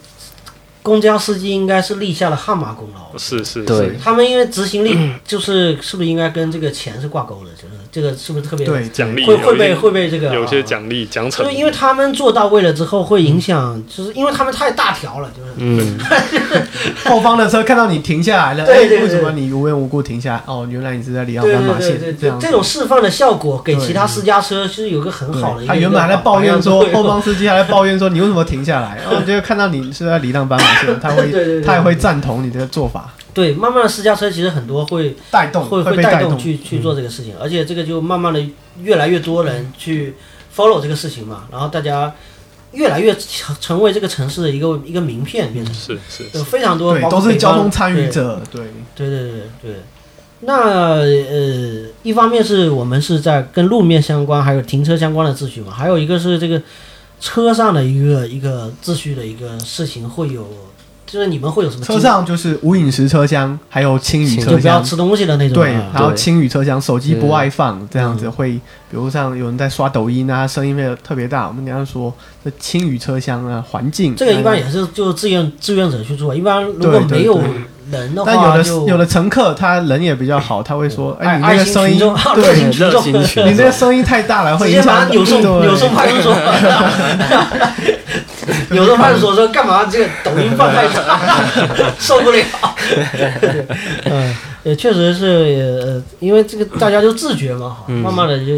[0.83, 3.19] 公交司机应该是立下了汗马功劳。
[3.19, 4.97] 是是，对是他们因为执行力
[5.27, 7.51] 就是是不是应该跟这个钱是挂钩的？
[7.57, 15.99] 就是这个是不是特别对，奖励会会被会被这个有些啊奖励奖惩就是，因为他们做到位了之后，会影响，就是因为他们太大条了，就是嗯，
[17.05, 20.43] 后方的车看到你停下来了，对对对哎为什么你无缘无故停下来？
[20.47, 22.53] 哦，原来你是在礼让斑马线对对对对，这样这。
[22.53, 28.99] 种释放的效果给其他私家车是有个很好的他原本还在抱怨说，后方司机还在抱怨说，你为什么停下来？
[29.03, 36.39] 然后就看到你是在礼让斑马线， 他会对对对对他也会赞同你这个做法，对，慢慢的私家车其实很多会带动会被动带动。
[36.39, 38.43] 去去做这个事情，而且这个就慢慢的
[38.81, 40.15] 越来越多人去
[40.55, 42.13] follow 这个事情嘛，然后大家
[42.73, 49.75] 越来越成成为这个城市的一个一个名片，变成是是有非常多对，都是交通参与者，对，对对对对对。
[50.45, 50.55] 那
[51.03, 56.61] 呃，一方面是我们是在跟路面相关，还有停车相关的秩序嘛，还有一个是这个
[57.23, 60.45] 车上的一个一个秩序的一个事情会有，
[61.07, 66.17] 就是你们会有什么车上就是无饮食车厢，还有轻语车厢，就不要吃东西的那种、对，啊，还有对。
[66.17, 68.33] 轻语车厢，手机不外放，这样子嗯。
[68.33, 68.61] 会，比
[68.97, 72.13] 如像有人在刷抖音啊，声音会特别大，我们等一下说
[72.45, 77.41] 这轻语车厢啊，环境这个一般哎也是就志愿志愿者去做，一般如果没有
[77.91, 81.97] 人的但有的有的乘客他人也比较好，他会说，哎，爱你那个声音，
[83.47, 85.51] 你这个声音太大了，会影响把他扭送对。
[85.63, 86.37] 扭送派出所。
[88.73, 91.21] 有的派出所说干嘛这个抖音放太大，
[91.99, 92.43] 受不了。
[94.07, 95.27] 嗯，也确实是
[95.85, 97.99] 呃，因为这个大家就自觉嘛，嗯。
[98.01, 98.53] 慢慢的就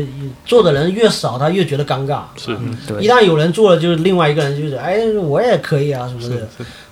[0.47, 2.21] 做的人越少，他越觉得尴尬。
[2.37, 2.57] 是。
[3.01, 6.47] 一，旦有人做了，就是另外一个人就是哎，我也可以啊什么的。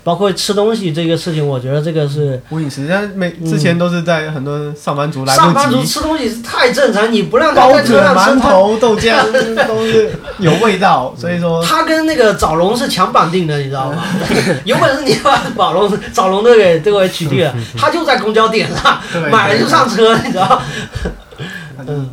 [0.05, 9.23] 包括吃东西这个事情，我觉得这个是无饮食，但每之前都是在很多上班族来上班族，吃东西是太正常，你不让他、在车上吃馒头、豆浆
[9.69, 10.11] 都是
[10.41, 14.03] 有味道，所以说他跟那个早龙是强绑定的，你知道吗？
[14.67, 19.01] 有本事你把宝龙早龙都给都给取缔了， 他就在公交点上
[19.31, 20.61] 买了就上车，你知道？
[21.87, 22.11] 嗯，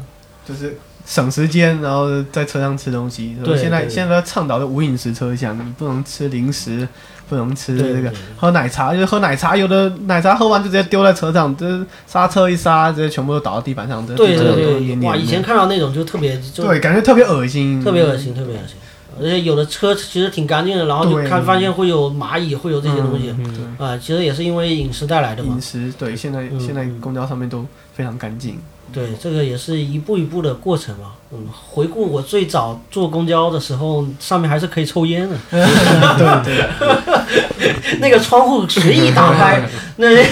[0.48, 0.78] 就是
[1.10, 3.36] 省时间，然后在车上吃东西。
[3.44, 6.88] 对现在现在倡导的无饮食车厢，你不能吃零食，
[7.28, 18.76] 不能吃这个喝奶茶，就是喝奶茶，有的奶茶喝完就直接丢在车上，这刹车一刹，直接全部都倒到地板上，对对对，哇，以前看到那种就特别就对，感觉特别恶心，特别恶心，特别恶心。
[19.20, 25.62] 而且有的车其实挺干净的，然后就看发现会有蚂蚁，会有这些东西嗯啊，其实也是因为饮食带来的嘛饮。
[25.62, 28.60] 食对，现在嗯现在公交上面都非常干净。
[28.94, 31.12] 对，这个也是一步一步的过程嘛。
[31.32, 35.36] 嗯，回顾我最早坐公交的时候，上面还是可以抽烟的。
[35.52, 39.62] 对对，那个窗户随意打开，
[39.98, 40.24] 那个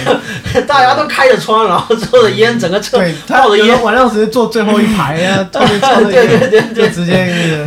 [0.65, 3.83] 大家都开着窗，然后抽着烟，整个车对他抱着烟。
[3.83, 7.13] 晚上直接坐最后一排啊， 后面抽着对对烟对对就直接。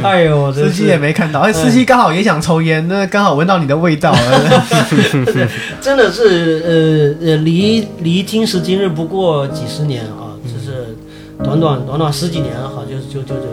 [0.02, 4.66] 哎呦，我司机也没看到，哎，司机刚好也想抽烟，那刚好闻到你的味道了。
[5.80, 10.96] 真的是呃呃，离离今时今日不过几十年啊，就是
[11.42, 13.46] 短短短短十几年哈，就就就就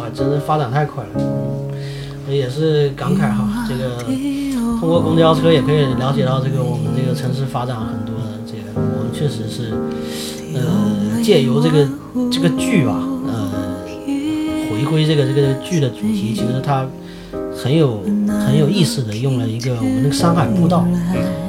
[0.00, 1.10] 啊，真是发展太快了。
[1.16, 1.50] 嗯
[2.26, 4.02] 也是感慨哈，这个
[4.80, 9.74] 通过公交车也可以了解到这个我们这个城市发展很多的这个，我们确实是
[10.54, 11.86] 呃借由这个
[12.32, 13.84] 这个剧吧，呃
[14.70, 16.86] 回归这个这个剧的主题，其实它
[17.54, 20.86] 很有很有意思的用了一个我们那个山海步道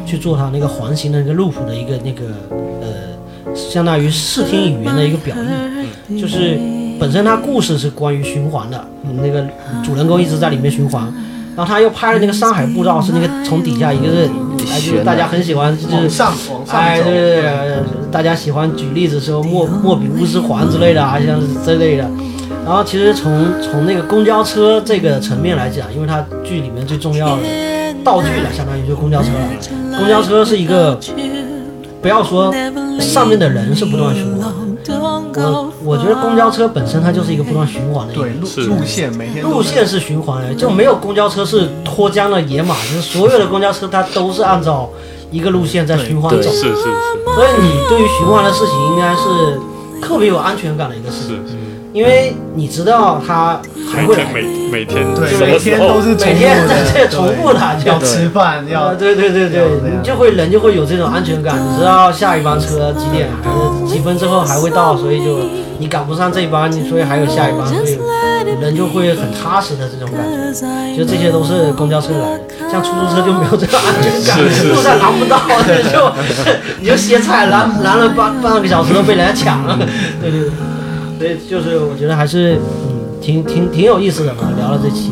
[0.06, 2.26] 去做它那个环形的那个路谱的一个那个
[2.82, 3.15] 呃，
[3.54, 5.36] 相当于视听语言的一个表
[6.10, 6.58] 意，就是
[7.00, 8.84] 本身它故事是关于循环的，
[9.22, 9.46] 那个
[9.84, 11.14] 主人公一直在里面循环。
[11.56, 14.30] 然后他又拍了那个山海步道，是那个从底下一个是
[14.70, 17.78] 哎，就是大家很喜欢，就是上往上哎，对对对，
[18.12, 22.06] 大家喜欢举例子说莫莫比乌斯环之类的啊，像是这类的。
[22.66, 27.44] 然后其实从从那个公交车这个层面来讲，因为它剧里面最重要的
[28.04, 29.98] 道具了，相当于就是公交车了。
[29.98, 31.00] 公交车是一个，
[32.06, 32.54] 不要说
[33.00, 34.54] 上面的人是不断循环
[34.84, 34.94] 的，
[35.42, 38.34] 我我觉得公交车本身它就是一个不断循环的一个对
[38.68, 44.88] 路路线每天路线是循环的，就没有公交车是脱缰的野马，就是所有的公交车它都是按照
[45.32, 46.44] 一个路线在循环走。
[46.44, 46.84] 是是是。
[47.34, 49.60] 所以你对于循环的事情应该是
[50.00, 51.58] 特别有安全感的一个事情，
[51.96, 53.58] 因为你知道他
[53.90, 54.18] 还会。
[54.18, 59.50] 来，每天每每天对每天都是每天的在这重复的就要吃饭要啊，对对对。
[59.50, 65.40] 对你就会人就会有这种安全感，你知道下一班车几点，还是几分之后还会到，所以就
[65.80, 67.98] 你赶不上这一班，你所以还有下一班，所以
[68.60, 70.22] 人就会很踏实的这种感
[70.54, 70.98] 觉。
[70.98, 76.12] 就这些都是公交车来的，像出租车就没有这个安全感，路上拦不到，你就
[76.82, 79.80] 你就歇菜拦拦了半半个小时都被人家抢了，
[80.22, 80.50] 对对对，
[81.18, 85.12] 所以就是我觉得还是嗯挺挺挺有意思的嘛，聊了这期。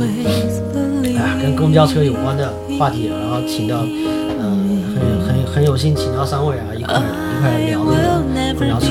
[1.16, 3.78] 哎，跟公交车有关的话题，然后请到，
[4.40, 8.88] 嗯、很很很有幸请到三位啊，一块一块聊这个公交车。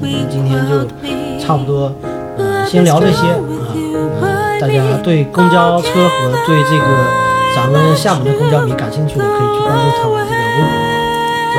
[0.00, 0.86] 我们今天就
[1.38, 1.92] 差不多，
[2.38, 3.36] 呃，先聊这些啊、
[4.22, 4.30] 呃
[4.60, 6.84] 大家对公交车和对这个
[7.56, 10.72] 咱们厦门的公交迷感兴趣的，可以去关注他们这个微博，
[11.54, 11.56] 叫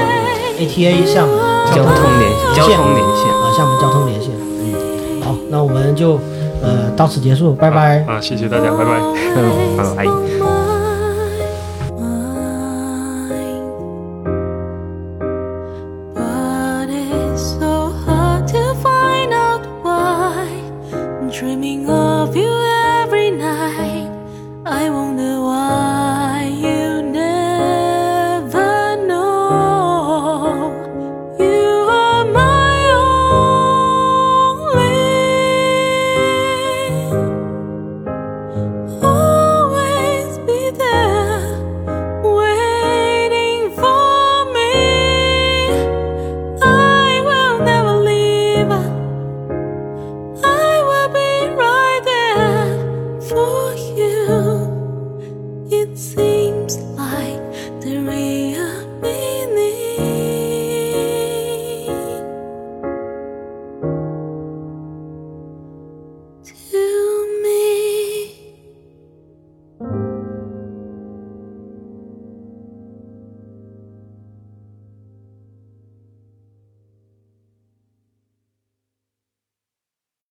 [0.62, 1.34] ATA 厦门
[1.72, 3.32] 交通连连交通连线。
[3.32, 4.32] 啊，厦门交通连线。
[4.60, 6.20] 嗯，好，那我们就
[6.62, 8.04] 呃到此结束，拜拜。
[8.08, 9.00] 啊，谢谢大家，拜拜。
[9.36, 10.41] 嗯，拜拜。